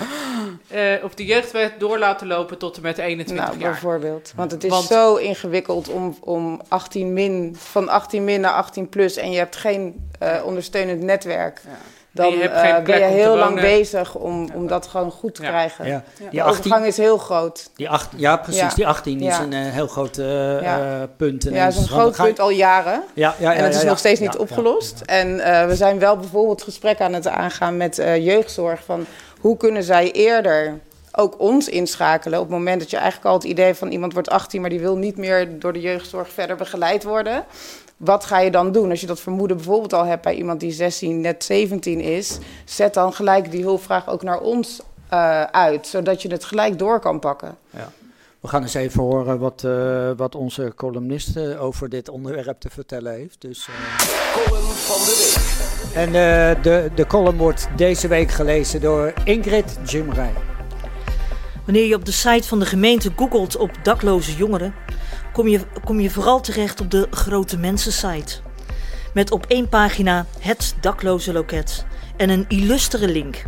[1.03, 3.71] of die jeugdwet door laten lopen tot en met 21 nou, jaar.
[3.71, 4.33] bijvoorbeeld.
[4.37, 8.89] Want het is Want, zo ingewikkeld om, om 18 min, van 18 min naar 18
[8.89, 10.08] plus en je hebt geen
[10.45, 11.61] ondersteunend netwerk.
[11.65, 11.77] Ja.
[12.19, 15.49] Dan je uh, ben je heel lang bezig om, om dat gewoon goed te ja.
[15.49, 15.87] krijgen.
[15.87, 16.03] Ja.
[16.31, 17.71] Die 18, overgang is heel groot.
[17.75, 18.75] Die acht, ja, precies.
[18.75, 21.47] Die 18 is een uh, heel groot uh, punt.
[21.47, 23.03] En ja, dat is een groot punt al jaren.
[23.15, 25.01] Ja, ja, en het is nog steeds niet opgelost.
[25.01, 25.37] En
[25.69, 28.85] we zijn wel bijvoorbeeld gesprek aan het aangaan met jeugdzorg.
[28.85, 29.07] Van
[29.41, 30.79] hoe kunnen zij eerder
[31.13, 34.31] ook ons inschakelen op het moment dat je eigenlijk al het idee van iemand wordt
[34.31, 37.45] 18, maar die wil niet meer door de jeugdzorg verder begeleid worden
[37.99, 38.91] wat ga je dan doen?
[38.91, 42.95] Als je dat vermoeden bijvoorbeeld al hebt bij iemand die 16, net 17 is, zet
[42.95, 44.81] dan gelijk die hulpvraag ook naar ons
[45.13, 47.57] uh, uit, zodat je het gelijk door kan pakken.
[47.71, 47.93] Ja.
[48.41, 52.71] We gaan eens even horen wat, uh, wat onze columnist uh, over dit onderwerp te
[52.71, 53.41] vertellen heeft.
[53.41, 53.69] Dus,
[54.33, 55.35] Column van de
[55.93, 55.95] week.
[55.95, 56.13] En
[56.63, 60.33] de, de column wordt deze week gelezen door Ingrid Jimrij.
[61.65, 64.75] Wanneer je op de site van de gemeente googelt op dakloze jongeren,
[65.39, 68.35] kom je, kom je vooral terecht op de Grote Mensen site.
[69.15, 71.87] Met op één pagina het dakloze loket
[72.17, 73.43] en een illustere link.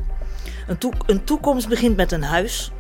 [0.67, 2.71] Een, een toekomst begint met een huis.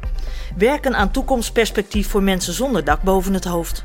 [0.56, 3.80] Werken aan toekomstperspectief voor mensen zonder dak boven het hoofd.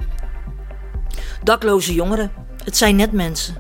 [1.44, 2.32] Dakloze jongeren,
[2.64, 3.56] het zijn net mensen.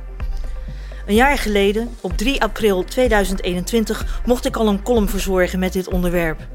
[1.05, 5.87] Een jaar geleden, op 3 april 2021, mocht ik al een column verzorgen met dit
[5.87, 6.47] onderwerp.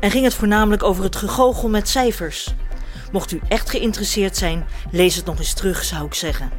[0.00, 2.54] En ging het voornamelijk over het gegoochel met cijfers.
[3.12, 6.50] Mocht u echt geïnteresseerd zijn, lees het nog eens terug, zou ik zeggen.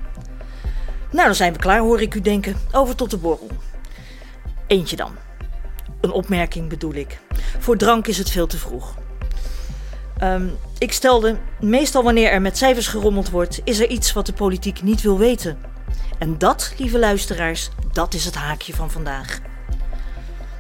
[1.12, 2.56] Nou, dan zijn we klaar, hoor ik u denken.
[2.72, 3.50] Over tot de borrel.
[4.68, 5.16] Eentje dan.
[6.02, 7.20] Een opmerking bedoel ik.
[7.60, 8.96] Voor drank is het veel te vroeg.
[10.18, 10.48] Ehm,
[10.78, 14.82] ik stelde, meestal wanneer er met cijfers gerommeld wordt, is er iets wat de politiek
[14.82, 15.58] niet wil weten.
[16.20, 19.40] En dat, lieve luisteraars, dat is het haakje van vandaag.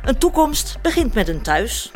[0.03, 1.91] Een toekomst begint met een thuis.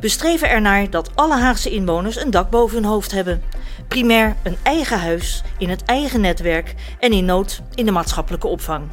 [0.00, 3.42] We streven ernaar dat alle Haagse inwoners een dak boven hun hoofd hebben.
[3.88, 8.88] Primair een eigen huis, in het eigen netwerk en in nood in de maatschappelijke opvang,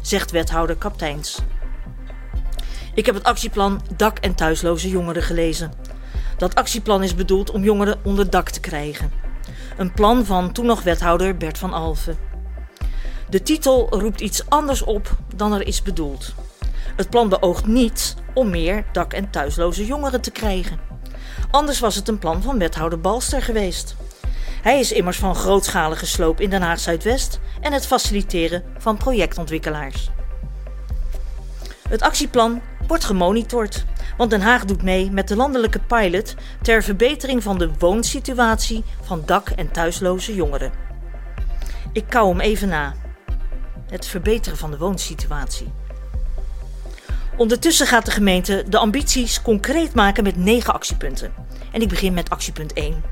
[0.00, 1.38] zegt wethouder Kapteins.
[2.94, 5.72] Ik heb het actieplan Dak- en Thuisloze Jongeren gelezen.
[6.36, 9.12] Dat actieplan is bedoeld om jongeren onder dak te krijgen.
[9.76, 12.16] Een plan van toen nog wethouder Bert van Alfen.
[13.28, 16.34] De titel roept iets anders op dan er is bedoeld.
[16.96, 20.80] Het plan beoogt niet om meer dak- en thuisloze jongeren te krijgen.
[21.50, 23.96] Anders was het een plan van wethouder Balster geweest.
[24.62, 30.10] Hij is immers van grootschalige sloop in Den Haag Zuidwest en het faciliteren van projectontwikkelaars.
[31.88, 33.84] Het actieplan wordt gemonitord,
[34.16, 39.22] want Den Haag doet mee met de landelijke pilot ter verbetering van de woonsituatie van
[39.26, 40.72] dak- en thuisloze jongeren.
[41.92, 42.94] Ik kou hem even na.
[43.88, 45.72] Het verbeteren van de woonsituatie.
[47.36, 51.32] Ondertussen gaat de gemeente de ambities concreet maken met negen actiepunten.
[51.72, 53.02] En ik begin met actiepunt 1.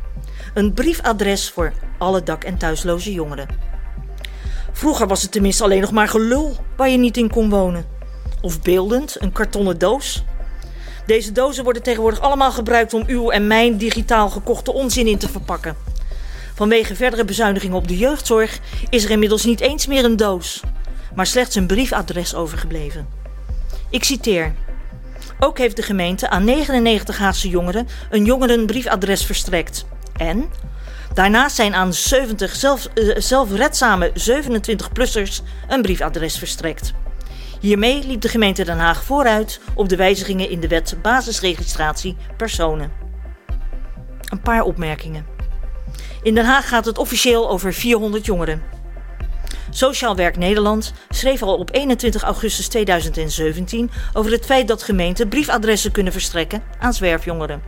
[0.54, 3.48] Een briefadres voor alle dak- en thuisloze jongeren.
[4.72, 7.84] Vroeger was het tenminste alleen nog maar gelul waar je niet in kon wonen.
[8.40, 10.24] Of beeldend, een kartonnen doos.
[11.06, 15.28] Deze dozen worden tegenwoordig allemaal gebruikt om uw en mijn digitaal gekochte onzin in te
[15.28, 15.76] verpakken.
[16.54, 18.60] Vanwege verdere bezuinigingen op de jeugdzorg
[18.90, 20.62] is er inmiddels niet eens meer een doos,
[21.14, 23.19] maar slechts een briefadres overgebleven.
[23.90, 24.54] Ik citeer.
[25.38, 29.86] Ook heeft de gemeente aan 99 Haagse jongeren een jongerenbriefadres verstrekt.
[30.16, 30.50] En
[31.14, 36.92] daarnaast zijn aan 70 zelf, uh, zelfredzame 27-plussers een briefadres verstrekt.
[37.60, 42.92] Hiermee liep de gemeente Den Haag vooruit op de wijzigingen in de wet basisregistratie personen.
[44.24, 45.26] Een paar opmerkingen.
[46.22, 48.62] In Den Haag gaat het officieel over 400 jongeren.
[49.70, 55.92] Sociaal Werk Nederland schreef al op 21 augustus 2017 over het feit dat gemeenten briefadressen
[55.92, 57.62] kunnen verstrekken aan zwerfjongeren.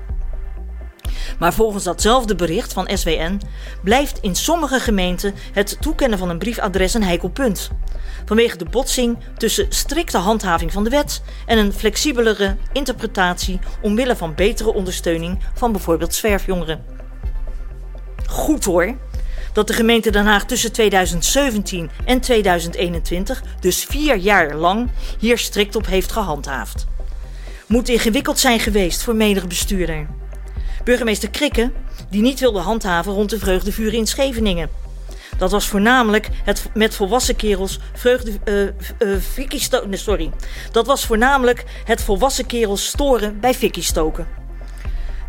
[1.39, 3.41] Maar volgens datzelfde bericht van SWN
[3.83, 7.71] blijft in sommige gemeenten het toekennen van een briefadres een heikel punt.
[8.25, 14.35] Vanwege de botsing tussen strikte handhaving van de wet en een flexibelere interpretatie omwille van
[14.35, 16.85] betere ondersteuning van bijvoorbeeld zwerfjongeren.
[18.29, 18.97] Goed hoor,
[19.53, 25.77] dat de gemeente Den Haag tussen 2017 en 2021, dus vier jaar lang, hier strikt
[25.77, 26.87] op heeft gehandhaafd.
[27.67, 30.07] Moet ingewikkeld zijn geweest voor menig bestuurder.
[30.85, 31.71] Burgemeester Krikke,
[32.11, 34.71] die niet wilde handhaven rond de vreugdevuren in Scheveningen.
[35.39, 38.33] Dat was voornamelijk het met volwassen kerels vreugde,
[38.99, 39.99] uh, uh, stoken.
[39.99, 40.31] sorry.
[40.73, 44.27] Dat was voornamelijk het volwassen kerels storen bij fikkie stoken.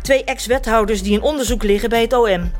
[0.02, 2.52] Twee ex-wethouders die in onderzoek liggen bij het OM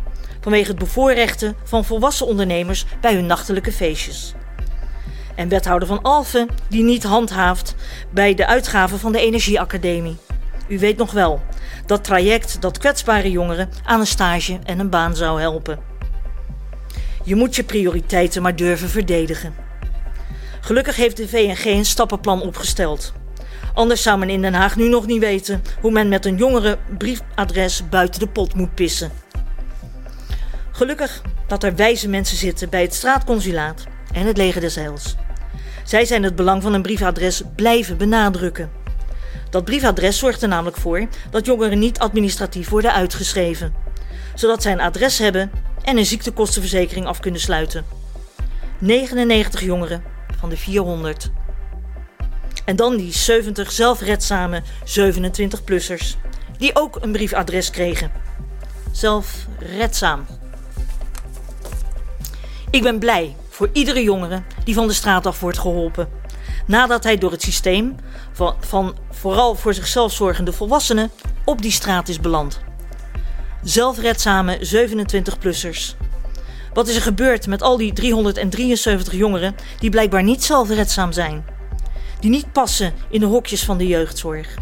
[0.44, 4.34] vanwege het bevoorrechten van volwassen ondernemers bij hun nachtelijke feestjes.
[5.34, 7.74] En wethouder van Alphen die niet handhaaft
[8.10, 10.16] bij de uitgaven van de Energieacademie.
[10.68, 11.40] U weet nog wel,
[11.86, 15.78] dat traject dat kwetsbare jongeren aan een stage en een baan zou helpen.
[17.22, 19.54] Je moet je prioriteiten maar durven verdedigen.
[20.60, 23.12] Gelukkig heeft de VNG een stappenplan opgesteld.
[23.74, 26.78] Anders zou men in Den Haag nu nog niet weten hoe men met een jongere
[26.98, 29.23] briefadres buiten de pot moet pissen.
[30.76, 35.14] Gelukkig dat er wijze mensen zitten bij het straatconsulaat en het leger des Heils.
[35.84, 38.70] Zij zijn het belang van een briefadres blijven benadrukken.
[39.50, 43.74] Dat briefadres zorgt er namelijk voor dat jongeren niet administratief worden uitgeschreven,
[44.34, 45.50] zodat zij een adres hebben
[45.82, 47.84] en een ziektekostenverzekering af kunnen sluiten.
[48.78, 50.02] 99 jongeren
[50.38, 51.30] van de 400.
[52.64, 56.16] En dan die 70 zelfredzame 27-plussers,
[56.58, 58.12] die ook een briefadres kregen.
[58.92, 60.26] Zelfredzaam.
[62.74, 66.08] Ik ben blij voor iedere jongere die van de straat af wordt geholpen.
[66.66, 67.96] Nadat hij door het systeem
[68.32, 71.10] van, van vooral voor zichzelf zorgende volwassenen
[71.44, 72.60] op die straat is beland.
[73.62, 75.96] Zelfredzame 27-plussers.
[76.72, 81.44] Wat is er gebeurd met al die 373 jongeren die blijkbaar niet zelfredzaam zijn?
[82.20, 84.54] Die niet passen in de hokjes van de jeugdzorg.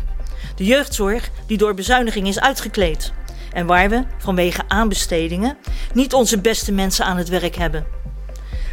[0.57, 3.13] De jeugdzorg die door bezuiniging is uitgekleed.
[3.53, 5.57] En waar we, vanwege aanbestedingen,
[5.95, 8.01] niet onze beste mensen aan het werk hebben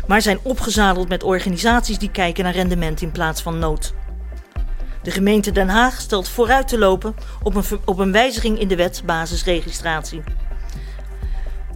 [0.09, 3.93] maar zijn opgezadeld met organisaties die kijken naar rendement in plaats van nood.
[5.03, 8.75] De gemeente Den Haag stelt vooruit te lopen op een, op een wijziging in de
[8.75, 10.23] wet basisregistratie.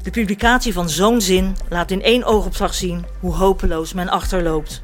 [0.03, 4.81] De publicatie van zo'n zin laat in één oogopslag zien hoe hopeloos men achterloopt.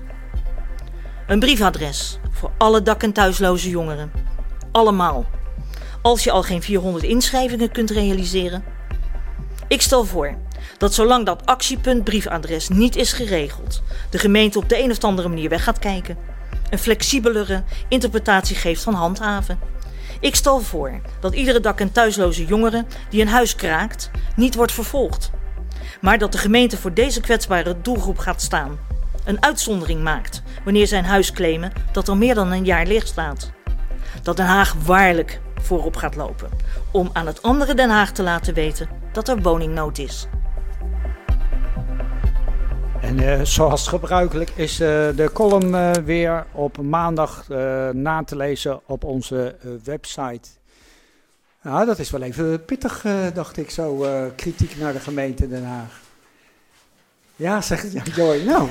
[1.27, 4.11] Een briefadres voor alle dak- en thuisloze jongeren.
[4.71, 5.25] Allemaal.
[6.01, 8.63] Als je al geen 400 inschrijvingen kunt realiseren,
[9.67, 10.37] Ik stel voor
[10.79, 15.27] dat zolang dat actiepunt briefadres niet is geregeld, de gemeente op de een of andere
[15.27, 16.17] manier weg gaat kijken,
[16.69, 19.59] een flexibelere interpretatie geeft van handhaven.
[20.19, 24.71] Ik stel voor dat iedere dak- en thuisloze jongere die een huis kraakt, niet wordt
[24.71, 25.31] vervolgd.
[26.01, 28.79] Maar dat de gemeente voor deze kwetsbare doelgroep gaat staan.
[29.25, 33.07] Een uitzondering maakt wanneer zij een huis claimen dat al meer dan een jaar leeg
[33.07, 33.51] staat.
[34.23, 36.49] Dat Den Haag waarlijk voorop gaat lopen.
[36.91, 40.27] Om aan het andere Den Haag te laten weten dat er woningnood is.
[43.09, 47.47] En uh, zoals gebruikelijk is uh, de column uh, weer op maandag
[47.91, 50.49] na te lezen op onze website.
[51.61, 54.05] Nou, dat is wel even pittig, dacht ik zo,
[54.35, 55.99] kritiek naar de gemeente Den Haag.
[57.35, 58.43] Ja, zegt Joy.
[58.43, 58.69] Nou,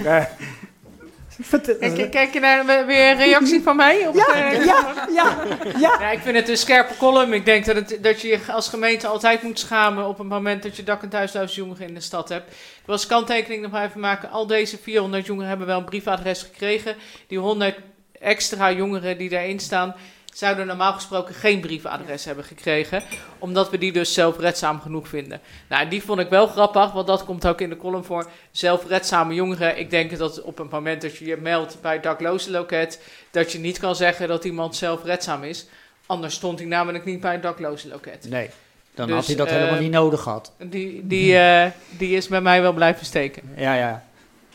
[1.81, 4.07] Kijk, kijk je naar weer een reactie van mij?
[4.07, 5.47] Op ja, de, ja, ja,
[5.79, 6.11] ja, ja.
[6.11, 7.33] Ik vind het een scherpe column.
[7.33, 10.63] Ik denk dat, het, dat je je als gemeente altijd moet schamen op het moment
[10.63, 12.51] dat je dak- en thuisloze jongeren in de stad hebt.
[12.51, 14.31] Ik wil als kanttekening nog even maken.
[14.31, 16.97] Al deze 400 jongeren hebben wel een briefadres gekregen.
[17.27, 17.77] Die 100
[18.21, 19.95] extra jongeren die daarin staan,
[20.39, 23.03] zouden normaal gesproken geen briefadres hebben gekregen,
[23.39, 25.41] omdat we die dus zelfredzaam genoeg vinden.
[25.69, 28.31] Nou, die vond ik wel grappig, want dat komt ook in de column voor.
[28.51, 29.79] Zelfredzame jongeren.
[29.79, 33.53] Ik denk dat op het moment dat je je meldt bij het dakloze loket, dat
[33.53, 35.67] je niet kan zeggen dat iemand zelfredzaam is.
[36.07, 38.27] Anders stond hij namelijk niet bij het dakloze loket.
[38.29, 38.51] Nee,
[38.95, 40.53] dan Dus, had hij dat eh, helemaal niet nodig gehad.
[40.59, 43.43] Die, die, eh, die is bij mij wel blijven steken.
[43.57, 44.08] Ja, ja.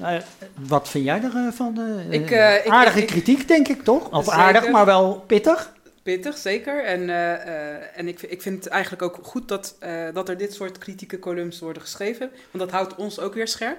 [0.04, 0.22] Nou,
[0.68, 1.80] wat vind jij ervan?
[1.80, 4.12] Uh, Ik, eh, ik- aardige ik- kritiek, denk ik toch?
[4.12, 4.40] Of Zeker.
[4.40, 5.72] aardig, maar wel pittig.
[6.04, 6.84] Pittig, zeker.
[6.84, 10.38] En, eh, eh, en ik, ik vind het eigenlijk ook goed dat, eh, dat er
[10.38, 12.30] dit soort kritieke columns worden geschreven.
[12.52, 13.78] Want dat houdt ons ook weer scherp.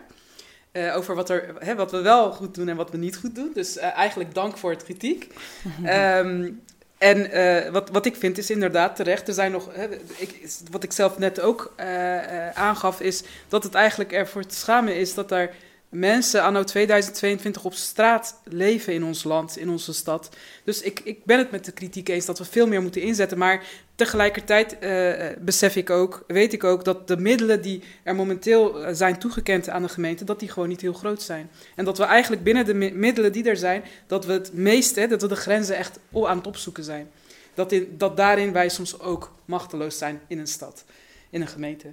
[0.72, 3.34] eh, over wat, er, hè, wat we wel goed doen en wat we niet goed
[3.34, 3.50] doen.
[3.54, 5.32] Dus eh, eigenlijk dank voor het kritiek.
[5.84, 6.50] Ehm,
[6.98, 9.28] en eh, wat, wat ik vind is inderdaad terecht.
[9.28, 13.62] Er zijn nog, hè, ik, wat ik zelf net ook eh, eh, aangaf, is dat
[13.64, 15.50] het eigenlijk ervoor te schamen is dat er
[15.94, 20.28] mensen anno 2022 op straat leven in ons land, in onze stad.
[20.64, 23.38] Dus ik, ik ben het met de kritiek eens dat we veel meer moeten inzetten.
[23.38, 23.64] Maar
[23.94, 28.94] tegelijkertijd eh, besef ik ook, weet ik ook, dat de middelen die er momenteel eh,
[28.94, 31.50] zijn toegekend aan de gemeente, dat die gewoon niet heel groot zijn.
[31.74, 35.06] En dat we eigenlijk binnen de mi- middelen die er zijn, dat we het meeste,
[35.06, 37.10] dat we de grenzen echt aan het opzoeken zijn.
[37.54, 40.84] Dat, in, dat daarin wij soms ook machteloos zijn in een stad,
[41.30, 41.88] in een gemeente.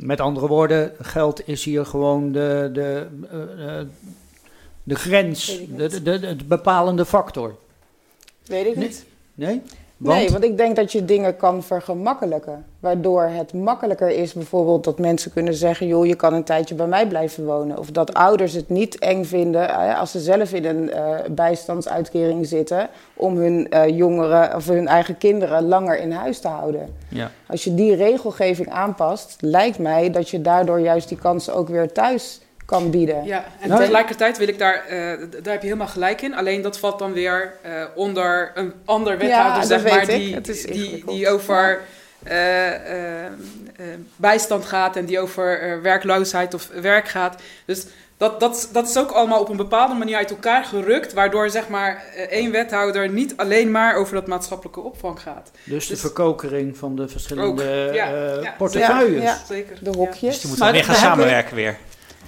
[0.00, 3.86] Met andere woorden, geld is hier gewoon de, de, eh, eh,
[4.82, 7.56] de grens, Weet ik de, de, de, de bepalende factor.
[8.44, 8.84] Weet ik Nee.
[8.84, 9.04] niet.
[9.34, 9.62] Nee?
[9.98, 12.64] Nee, want ik denk dat je dingen kan vergemakkelijken.
[12.80, 15.86] Waardoor het makkelijker is bijvoorbeeld dat mensen kunnen zeggen...
[15.86, 17.78] joh, je kan een tijdje bij mij blijven wonen.
[17.78, 22.46] Of dat ouders het niet eng vinden eh, als ze zelf in een eh, bijstandsuitkering
[22.46, 22.88] zitten...
[23.14, 26.94] om hun eh, jongeren of hun eigen kinderen langer in huis te houden.
[27.08, 27.30] Ja.
[27.46, 31.92] Als je die regelgeving aanpast, lijkt mij dat je daardoor juist die kansen ook weer
[31.92, 33.24] thuis kan bieden.
[33.24, 34.96] Ja, en Nou, tegelijkertijd wil ik daar, eh,
[35.42, 36.34] daar heb je helemaal gelijk in.
[36.34, 40.62] Alleen dat valt dan weer eh, onder een ander wethouder, zeg maar, die, Het is
[40.62, 41.80] die, die over
[42.24, 42.36] eh,
[44.16, 47.42] bijstand gaat en die over eh, werkloosheid of werk gaat.
[47.64, 51.50] Dus dat, dat, dat is ook allemaal op een bepaalde manier uit elkaar gerukt, waardoor
[51.50, 55.50] zeg maar één wethouder niet alleen maar over dat maatschappelijke opvang gaat.
[55.64, 58.54] Dus de Dus- verkokering van de verschillende Ook, ja, eh, ja.
[58.58, 59.22] portefeuilles.
[59.22, 59.38] Ja.
[59.48, 59.76] Zeker.
[59.80, 59.96] De Ja.
[59.96, 60.20] hokjes.
[60.20, 61.76] Dus die moeten Maar meer gaan hebben- samenwerken weer,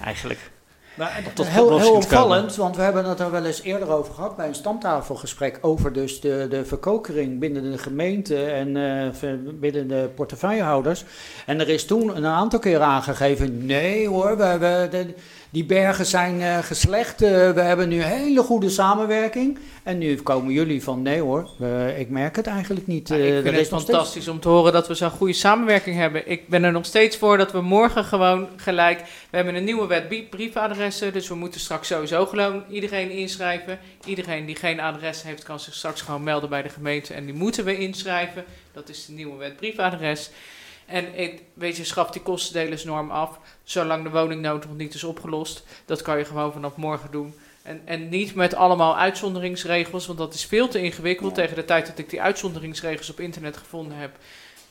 [0.03, 0.51] eigenlijk.
[0.93, 4.35] Maar, tot heel, heel opvallend, want we hebben het er wel eens eerder over gehad
[4.35, 9.29] bij een stamtafelgesprek over dus de, de verkokering binnen de gemeente en eh,
[9.59, 11.03] binnen de portefeuillehouders.
[11.45, 15.13] En er is toen een aantal keer aangegeven, nee hoor, we hebben de,
[15.49, 19.59] die bergen zijn eh, geslecht, eh, we hebben nu hele goede samenwerking.
[19.83, 21.49] En nu komen jullie van, nee hoor,
[21.97, 23.09] ik merk het eigenlijk niet.
[23.09, 25.33] Nou, eh, ik vind is het steeds- fantastisch om te horen dat we zo'n goede
[25.33, 26.29] samenwerking hebben.
[26.29, 28.99] Ik ben er nog steeds voor dat we morgen gewoon gelijk...
[29.29, 33.79] We hebben een nieuwe wet brie- briefadressen, dus we moeten straks sowieso gewoon iedereen inschrijven.
[34.05, 37.33] Iedereen die geen adres heeft, kan zich straks gewoon melden bij de gemeente en die
[37.33, 38.43] moeten we inschrijven.
[38.73, 40.29] Dat is de nieuwe wet briefadres.
[40.85, 41.05] En
[41.53, 45.63] weet je, schaf die kostendelersnorm af, zolang de woningnood nog niet is opgelost.
[45.85, 47.33] Dat kan je gewoon vanaf morgen doen.
[47.63, 51.35] En, en niet met allemaal uitzonderingsregels, want dat is veel te ingewikkeld.
[51.35, 54.17] Tegen de tijd dat ik die uitzonderingsregels op internet gevonden heb,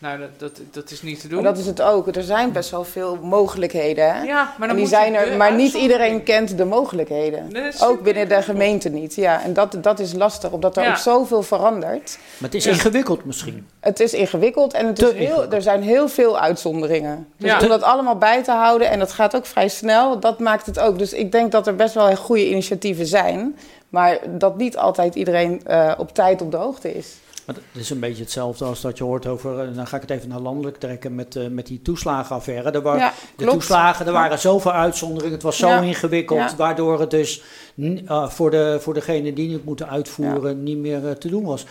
[0.00, 1.42] nou, dat, dat, dat is niet te doen.
[1.42, 2.16] Maar dat is het ook.
[2.16, 4.14] Er zijn best wel veel mogelijkheden.
[4.14, 4.22] Hè?
[4.22, 7.52] ja, maar dan die moet je zijn er, maar niet iedereen kent de mogelijkheden.
[7.82, 9.14] Ook binnen de gemeente niet.
[9.14, 10.90] Ja, en dat, dat is lastig, omdat er Ja.
[10.90, 12.18] ook zoveel verandert.
[12.38, 12.70] Maar het is Ja.
[12.70, 13.66] ingewikkeld misschien.
[13.80, 15.52] Het is ingewikkeld en het Te is heel, ingewikkeld.
[15.52, 17.26] er zijn heel veel uitzonderingen.
[17.36, 17.60] Dus Ja.
[17.60, 20.78] om dat allemaal bij te houden, en dat gaat ook vrij snel, dat maakt het
[20.78, 20.98] ook.
[20.98, 23.56] Dus ik denk dat er best wel goede initiatieven zijn,
[23.88, 27.06] maar dat niet altijd iedereen eh, op tijd op de hoogte is.
[27.46, 30.10] Het is een beetje hetzelfde als dat je hoort over, eh, dan ga ik het
[30.10, 32.70] even naar landelijk trekken met, uh, met die toeslagenaffaire.
[32.70, 35.80] Er waren, Ja, de toeslagen, er waren zoveel uitzonderingen, het was zo Ja.
[35.80, 36.56] ingewikkeld, Ja.
[36.56, 37.42] waardoor het dus
[37.76, 41.66] uh, voor, de, voor degene die het moeten uitvoeren niet meer uh, te doen was.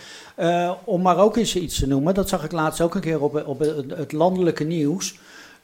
[0.84, 3.46] Om maar ook eens iets te noemen, dat zag ik laatst ook een keer op,
[3.46, 3.58] op
[3.88, 5.14] het landelijke nieuws.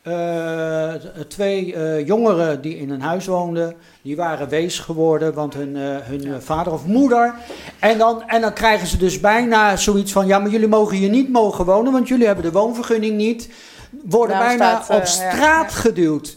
[0.08, 0.92] Uh,
[1.28, 5.96] twee uh, jongeren die in een huis woonden, die waren wees geworden, want hun, uh,
[6.02, 6.40] hun ja.
[6.40, 7.34] vader of moeder.
[7.78, 11.08] En dan, en dan krijgen ze dus bijna zoiets van: ja, maar jullie mogen hier
[11.08, 13.48] niet mogen wonen, want jullie hebben de woonvergunning niet.
[13.90, 15.78] Worden bijna staat, op straat ja.
[15.78, 16.36] geduwd.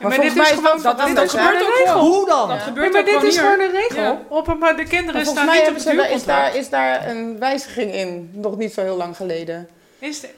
[0.00, 2.00] Maar, maar dit is gewoon dat, dat, dit dat is gebeurt ook een regel.
[2.00, 2.48] Hoe dan?
[2.48, 2.62] Dat Ja.
[2.62, 3.42] gebeurt maar ook dit is hier.
[3.42, 4.02] gewoon een regel.
[4.02, 4.20] Ja.
[4.28, 7.38] Op een, maar de kinderen Maar staan niet op het is, daar, is daar een
[7.38, 9.68] wijziging in, nog niet zo heel lang geleden.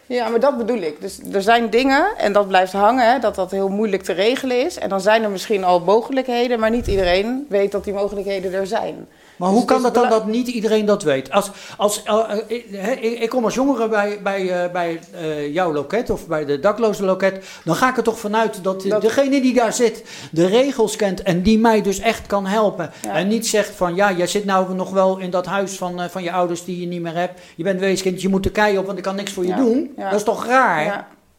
[0.06, 1.00] Ja, maar dat bedoel ik.
[1.00, 4.64] Dus er zijn dingen, en dat blijft hangen, hè, dat dat heel moeilijk te regelen
[4.64, 4.78] is.
[4.78, 8.66] En dan zijn er misschien al mogelijkheden, maar niet iedereen weet dat die mogelijkheden er
[8.66, 9.08] zijn.
[9.42, 11.30] Maar Dus hoe het kan dat dan dat niet iedereen dat weet?
[11.30, 15.72] Als, als, uh, uh, ik, ik, kom als jongere bij, bij, uh, bij uh, jouw
[15.72, 19.40] loket of bij de dakloze loket, dan ga ik er toch vanuit dat, Dat- degene
[19.40, 22.90] die daar zit de regels kent en die mij dus echt kan helpen.
[23.02, 23.14] Ja.
[23.14, 26.22] En niet zegt van ja, jij zit nou nog wel in dat huis van, van
[26.22, 27.40] je ouders die je niet meer hebt.
[27.56, 29.56] Je bent weeskind, je moet de kei op, want ik kan niks voor je Ja.
[29.56, 29.92] doen.
[29.96, 30.10] Ja.
[30.10, 30.84] Dat is toch raar?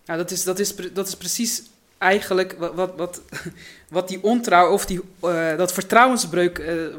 [0.06, 0.16] Ja.
[0.18, 1.64] Dat is, dat, is, dat is precies
[2.04, 3.22] eigenlijk wat, wat, wat,
[3.90, 6.92] wat die ontrouw of die, eh, dat vertrouwensbreuk eh, eh,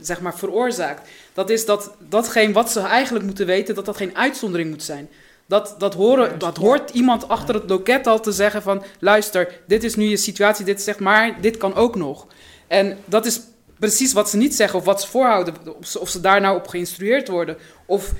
[0.00, 1.08] zeg maar veroorzaakt.
[1.32, 5.08] Dat is dat datgene wat ze eigenlijk moeten weten, dat dat geen uitzondering moet zijn.
[5.46, 8.82] Dat, dat, horen, dat hoort iemand achter het loket al te zeggen van...
[8.98, 12.26] luister, dit is nu je situatie, dit zegt maar, dit kan ook nog.
[12.66, 13.40] En dat is
[13.78, 15.54] precies wat ze niet zeggen of wat ze voorhouden.
[15.78, 17.56] Of ze, of ze daar nou op geïnstrueerd worden.
[17.86, 18.12] Of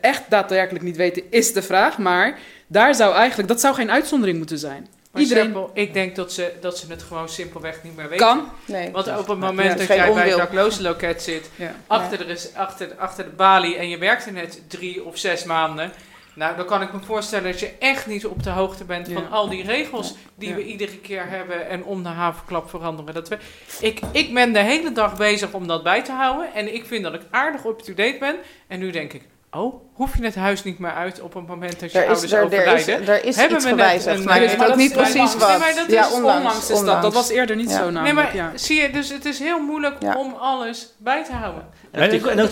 [0.00, 1.98] echt daadwerkelijk niet weten, is de vraag.
[1.98, 4.88] Maar daar zou eigenlijk, dat zou geen uitzondering moeten zijn.
[5.14, 8.26] Maar Iedereen simpel, ik denk dat ze, dat ze het gewoon simpelweg niet meer weten.
[8.26, 8.48] kan.
[8.66, 8.90] Nee.
[8.90, 10.36] Want op het Ja, moment dat jij bij het onwil.
[10.36, 11.74] dakloze loket zit, Ja.
[11.86, 15.44] achter, de, res- achter, achter de balie en je werkt er net drie of zes
[15.44, 15.92] maanden.
[16.34, 19.22] Nou, dan kan ik me voorstellen dat je echt niet op de hoogte bent van
[19.22, 19.28] Ja.
[19.28, 20.54] al die regels die Ja.
[20.54, 23.14] we iedere keer hebben en om de havenklap veranderen.
[23.14, 23.38] Dat we,
[23.80, 27.02] ik, ik ben de hele dag bezig om dat bij te houden en ik vind
[27.02, 28.36] dat ik aardig up-to-date ben.
[28.68, 29.22] En nu denk ik,
[29.54, 32.10] oh, hoef je het huis niet meer uit op het moment dat je Er is,
[32.10, 33.08] ouders er, er is, overlijden?
[33.14, 34.92] er is Hebben iets we gewijzigd, een- maar ik Nee, weet maar ook dat niet
[34.92, 35.58] precies nee, wat.
[35.58, 36.78] maar dat ja, is onlangs, Onlangs is dat.
[36.78, 37.02] onlangs.
[37.02, 37.76] Dat was eerder niet Ja.
[37.76, 38.16] zo Nee, namelijk.
[38.16, 38.50] maar ja.
[38.54, 40.14] zie je, dus het is heel moeilijk Ja.
[40.18, 41.66] om alles bij te houden.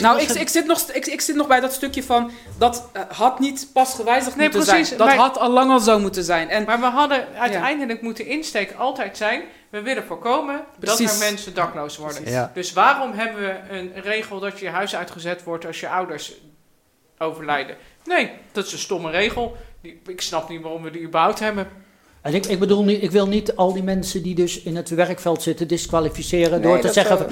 [0.01, 2.31] Nou, ik, ik, zit nog, ik, ik zit nog bij dat stukje van...
[2.59, 4.99] dat eh, had niet pas gewijzigd Nee, moeten precies, zijn.
[4.99, 6.49] Dat maar- had al lang al zo moeten zijn.
[6.51, 9.43] En Maar we hadden uiteindelijk moeten insteek altijd zijn...
[9.71, 12.31] we willen voorkomen dat er mensen dakloos worden.
[12.31, 12.51] Ja.
[12.55, 15.67] Dus waarom hebben we een regel dat je huis uitgezet wordt...
[15.67, 16.33] als je ouders
[17.23, 17.77] overlijden?
[18.05, 19.57] Nee, dat is een stomme regel.
[19.81, 21.67] Die, ik snap niet waarom we die überhaupt hebben.
[22.21, 24.89] En ik, ik bedoel niet, ik wil niet al die mensen die dus in het
[24.89, 27.27] werkveld zitten disqualificeren Nee, door te zeggen.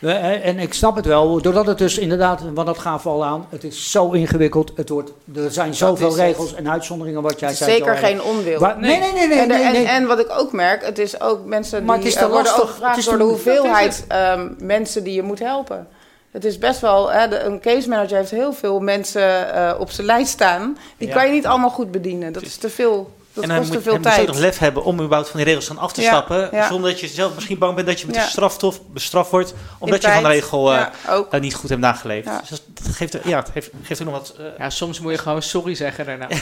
[0.00, 0.14] nee.
[0.14, 3.24] Eh, En ik snap het wel, doordat het dus inderdaad, want dat gaven we al
[3.24, 4.72] aan, het is zo ingewikkeld.
[4.76, 6.16] Het wordt, er zijn zoveel het.
[6.16, 7.76] regels en uitzonderingen wat jij Het is zei.
[7.76, 8.60] zeker geen onwil.
[8.60, 9.38] Nee, nee, nee, nee.
[9.38, 9.84] en, er- nee, en, nee.
[9.86, 12.32] en wat ik ook merk, het is ook mensen Maar die het is te eh,
[12.32, 12.78] worden lastig.
[12.88, 15.86] Het is door de hoeveelheid ehm, mensen die je moet helpen.
[16.32, 19.90] Het is best wel, hè, de, een case manager heeft heel veel mensen eh, op
[19.90, 20.78] zijn lijst staan.
[20.98, 21.14] Die Ja.
[21.14, 22.32] kan je niet allemaal goed bedienen.
[22.32, 24.16] Dat is te veel, dat en dan kost moet, te veel en moet je ook
[24.24, 24.34] tijd.
[24.36, 26.48] nog lef hebben om überhaupt van die regels dan af te Ja, stappen.
[26.52, 26.68] ja.
[26.68, 28.22] Zonder dat je zelf misschien bang bent dat je met Ja.
[28.22, 29.54] een straftof bestraft wordt.
[29.78, 31.32] Omdat In je van de regel eh, Ja, ook.
[31.32, 32.26] eh, niet goed hebt nageleefd.
[32.26, 32.40] Ja.
[32.40, 34.34] Dus dat, dat geeft, er- ja, het geeft, geeft ook nog wat...
[34.38, 36.26] eh, Ja, soms moet je gewoon sorry zeggen daarna.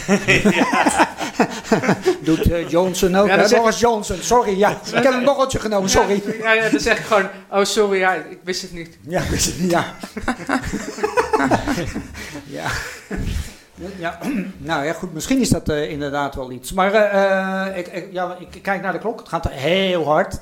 [2.24, 4.70] Doet eh, Johnson ook, Ja, Boris Johnson, sorry, ja.
[4.96, 6.22] Ik heb een borreltje genomen, sorry.
[6.40, 8.98] Ja, ja, dan zeg ik gewoon, oh sorry, ja, ik wist het niet.
[9.08, 9.94] Ja, wist het niet, ja.
[12.46, 12.64] ja.
[13.98, 14.18] Ja,
[14.58, 16.72] nou ja, goed, misschien is dat eh, inderdaad wel iets.
[16.72, 20.38] Maar eh, eh, ik, ik, ja, ik kijk naar de klok, het gaat heel hard.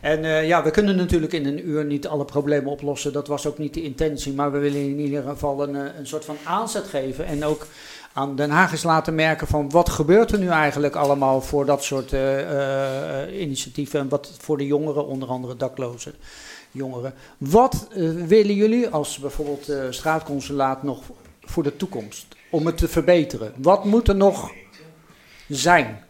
[0.00, 3.12] en ja, we kunnen natuurlijk in een uur niet alle problemen oplossen.
[3.12, 6.24] Dat was ook niet de intentie, maar we willen in ieder geval een, een soort
[6.24, 7.26] van aanzet geven.
[7.26, 7.66] En ook
[8.12, 11.84] aan Den Haag eens laten merken van wat gebeurt er nu eigenlijk allemaal voor dat
[11.84, 12.14] soort
[13.32, 14.00] initiatieven.
[14.00, 16.14] En wat voor de jongeren, onder andere daklozen
[16.70, 17.14] jongeren.
[17.38, 17.88] Wat
[18.26, 21.02] willen jullie als bijvoorbeeld straatconsulaat nog
[21.40, 22.26] voor de toekomst?
[22.52, 23.52] Om het te verbeteren.
[23.56, 24.52] Wat moet er nog
[25.48, 26.04] zijn?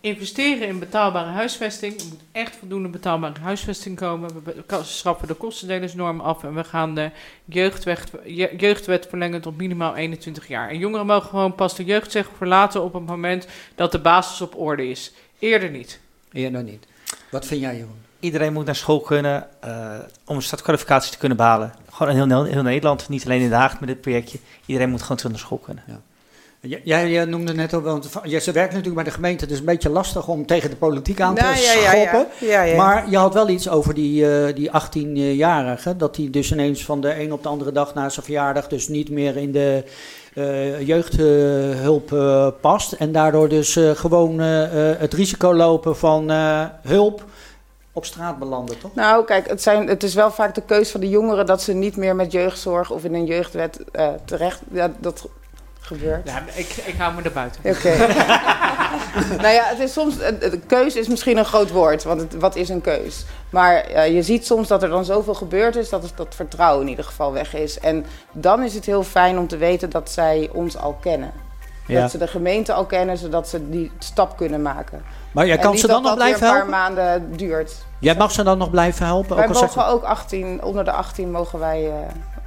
[0.00, 2.00] Investeren in betaalbare huisvesting.
[2.00, 4.30] Er moet echt voldoende betaalbare huisvesting komen.
[4.44, 7.10] We schrappen de kostendelersnorm af en we gaan de
[7.44, 10.68] jeugdwet, je- jeugdwet verlengen tot minimaal 21 jaar.
[10.68, 14.56] En jongeren mogen gewoon pas de jeugdzeg verlaten op het moment dat de basis op
[14.56, 15.12] orde is.
[15.38, 16.00] Eerder niet.
[16.32, 16.86] Eerder niet.
[17.30, 18.04] Wat vind jij, Jeroen?
[18.26, 19.70] Iedereen moet naar school kunnen eh,
[20.24, 21.72] om een startkwalificatie te kunnen behalen.
[21.90, 24.38] Gewoon in heel, heel Nederland, niet alleen in Den Haag met dit projectje.
[24.66, 25.84] Iedereen moet gewoon terug naar school kunnen.
[26.84, 29.64] Jij, noemde net al, want ja, ze werkt natuurlijk bij de gemeente, het is een
[29.64, 32.26] beetje lastig om tegen de politiek aan te nou, schoppen.
[32.40, 36.52] Ja, ja, maar je had wel iets over die, uh, die 18-jarige, dat die dus
[36.52, 39.52] ineens van de een op de andere dag na zijn verjaardag dus niet meer in
[39.52, 39.84] de
[40.34, 42.92] uh, jeugdhulp uh, past.
[42.92, 46.30] En daardoor dus gewoon het risico lopen van
[46.82, 47.24] hulp
[47.96, 48.94] op straat belanden, toch?
[48.94, 51.72] Nou, kijk, het, zijn, het is wel vaak de keus van de jongeren dat ze
[51.72, 53.80] niet meer met jeugdzorg of in een jeugdwet
[54.24, 54.60] terecht.
[54.70, 55.28] Ja, dat
[55.80, 56.28] gebeurt.
[56.28, 57.60] Ja, ik, ik hou me er buiten.
[57.64, 57.96] Oké.
[59.42, 62.56] nou ja, het is soms, de keus is misschien een groot woord, want het, wat
[62.56, 63.24] is een keus?
[63.50, 66.82] Maar uh, je ziet soms dat er dan zoveel gebeurd is dat het, dat vertrouwen
[66.82, 67.78] in ieder geval weg is.
[67.78, 71.32] En dan is het heel fijn om te weten dat zij ons al kennen.
[71.86, 72.00] Ja.
[72.00, 75.02] Dat ze de gemeente al kennen, zodat ze die stap kunnen maken.
[75.32, 76.62] Maar jij kan ze dan nog blijven helpen?
[76.62, 77.86] een paar maanden duurt.
[77.98, 79.36] Jij mag ze dan nog blijven helpen?
[79.36, 81.92] Wij mogen ook 18, onder de 18 mogen wij, uh,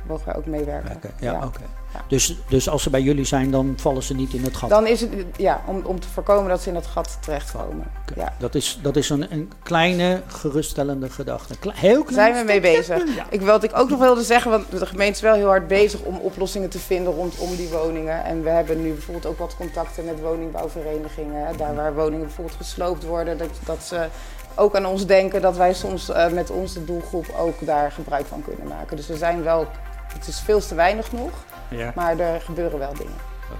[0.07, 0.95] mogen wij ook meewerken.
[0.95, 1.45] Okay, ja, ja.
[1.45, 1.61] oké.
[2.07, 4.69] Dus, dus als ze bij jullie zijn, dan vallen ze niet in het gat?
[4.69, 7.91] Dan is het, ja, om, om te voorkomen dat ze in het gat terechtkomen.
[8.15, 8.33] Ja.
[8.37, 11.55] Dat is, dat is een, een kleine, geruststellende gedachte.
[11.73, 13.03] heel klein Zijn we mee bezig.
[13.29, 15.99] Ik, wat ik ook nog wilde zeggen, want de gemeente is wel heel hard bezig
[16.01, 18.23] om oplossingen te vinden rondom die woningen.
[18.23, 21.57] En we hebben nu bijvoorbeeld ook wat contacten met woningbouwverenigingen.
[21.57, 24.07] Daar waar woningen bijvoorbeeld gesloopt worden, dat, dat ze
[24.55, 28.43] ook aan ons denken dat wij soms uh, met onze doelgroep ook daar gebruik van
[28.43, 28.97] kunnen maken.
[28.97, 29.67] Dus we zijn wel,
[30.13, 31.31] het is veel te weinig nog.
[31.69, 31.91] Ja.
[31.95, 33.13] Maar er gebeuren wel dingen.
[33.49, 33.55] Ja.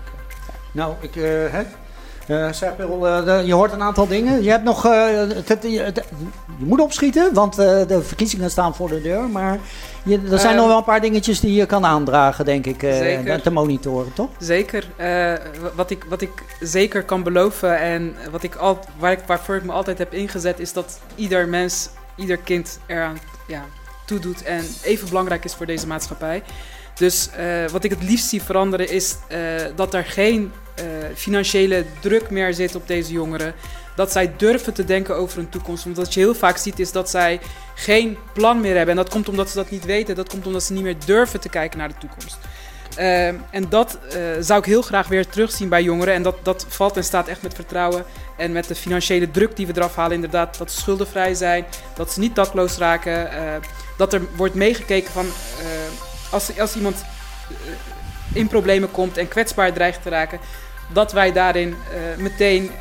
[0.71, 1.63] Nou, ik, uh, hè?
[2.27, 4.43] Uh, zeg, uh, je hoort een aantal dingen.
[4.43, 9.21] Je, hebt nog, het, je moet opschieten, want de verkiezingen staan voor de deur.
[9.29, 9.59] Maar
[10.03, 12.79] je, er zijn nog wel een paar dingetjes die je kan aandragen, denk ik,
[13.43, 14.29] te monitoren, toch?
[14.39, 14.87] Zeker.
[15.75, 19.63] wat, ik, wat ik zeker kan beloven en wat ik al, waar ik, waarvoor ik
[19.63, 23.63] me altijd heb ingezet, is dat ieder mens, ieder kind eraan ja,
[24.09, 26.43] toedoet en even belangrijk is voor deze maatschappij.
[26.95, 29.39] Dus uh, wat ik het liefst zie veranderen is uh,
[29.75, 30.85] dat er geen uh,
[31.15, 33.53] financiële druk meer zit op deze jongeren.
[33.95, 35.83] Dat zij durven te denken over hun toekomst.
[35.83, 37.39] Want wat je heel vaak ziet is dat zij
[37.75, 38.97] geen plan meer hebben.
[38.97, 40.15] En dat komt omdat ze dat niet weten.
[40.15, 42.37] Dat komt omdat ze niet meer durven te kijken naar de toekomst.
[43.51, 43.97] en dat
[44.39, 46.13] zou ik heel graag weer terugzien bij jongeren.
[46.13, 48.03] En dat, dat valt en staat echt met vertrouwen.
[48.37, 51.65] En met de financiële druk die we eraf halen, inderdaad, dat ze schuldenvrij zijn.
[51.95, 53.29] Dat ze niet dakloos raken.
[53.99, 55.25] Dat er wordt meegekeken van
[56.31, 56.95] als, als iemand
[57.49, 57.55] eh,
[58.33, 60.39] in problemen komt en kwetsbaar dreigt te raken,
[60.93, 61.75] dat wij daarin uh,
[62.23, 62.71] meteen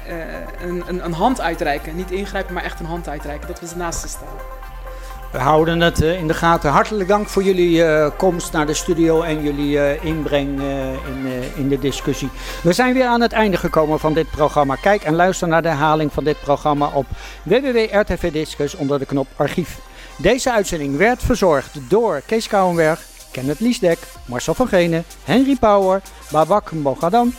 [0.61, 1.97] een, een, een, hand uitreiken.
[1.97, 3.49] Niet ingrijpen, maar echt een hand uitreiken.
[3.49, 4.29] Dat we naast ze staan.
[5.33, 6.71] We houden het in de gaten.
[6.71, 10.61] Hartelijk dank voor jullie komst naar de studio en jullie inbreng
[11.07, 12.31] in, in de discussie.
[12.62, 14.75] We zijn weer aan het einde gekomen van dit programma.
[14.75, 17.07] Kijk en luister naar de herhaling van dit programma op
[17.43, 19.79] www.rtv Discus onder de knop archief.
[20.19, 23.01] Deze uitzending werd verzorgd door Kees Kouwenberg
[23.31, 27.35] Kenneth Liesdek, Marcel van Genen, Henry Power, Babak Mogadam,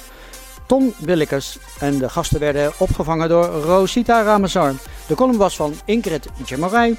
[0.67, 4.73] Tom Willekes en de gasten werden opgevangen door Rosita Ramazar.
[5.07, 6.95] De column was van Ingrid Djemarij.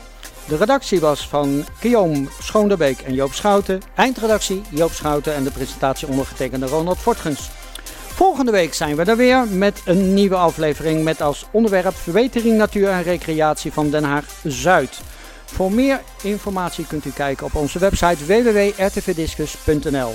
[0.48, 3.80] De redactie was van Guillaume Schoonderbeek en Joop Schouten.
[3.94, 7.50] Eindredactie Joop Schouten en de presentatie ondergetekende Ronald Fortgens.
[8.14, 12.88] Volgende week zijn we er weer met een nieuwe aflevering met als onderwerp verbetering natuur
[12.88, 15.00] en recreatie van Den Haag Zuid.
[15.52, 20.14] Voor meer informatie kunt u kijken op onze website www.rtvdiscus.nl.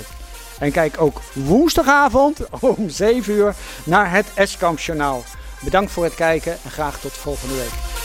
[0.58, 4.26] En kijk ook woensdagavond om 7 uur naar het
[4.76, 5.24] Journaal.
[5.60, 7.95] Bedankt voor het kijken en graag tot volgende week.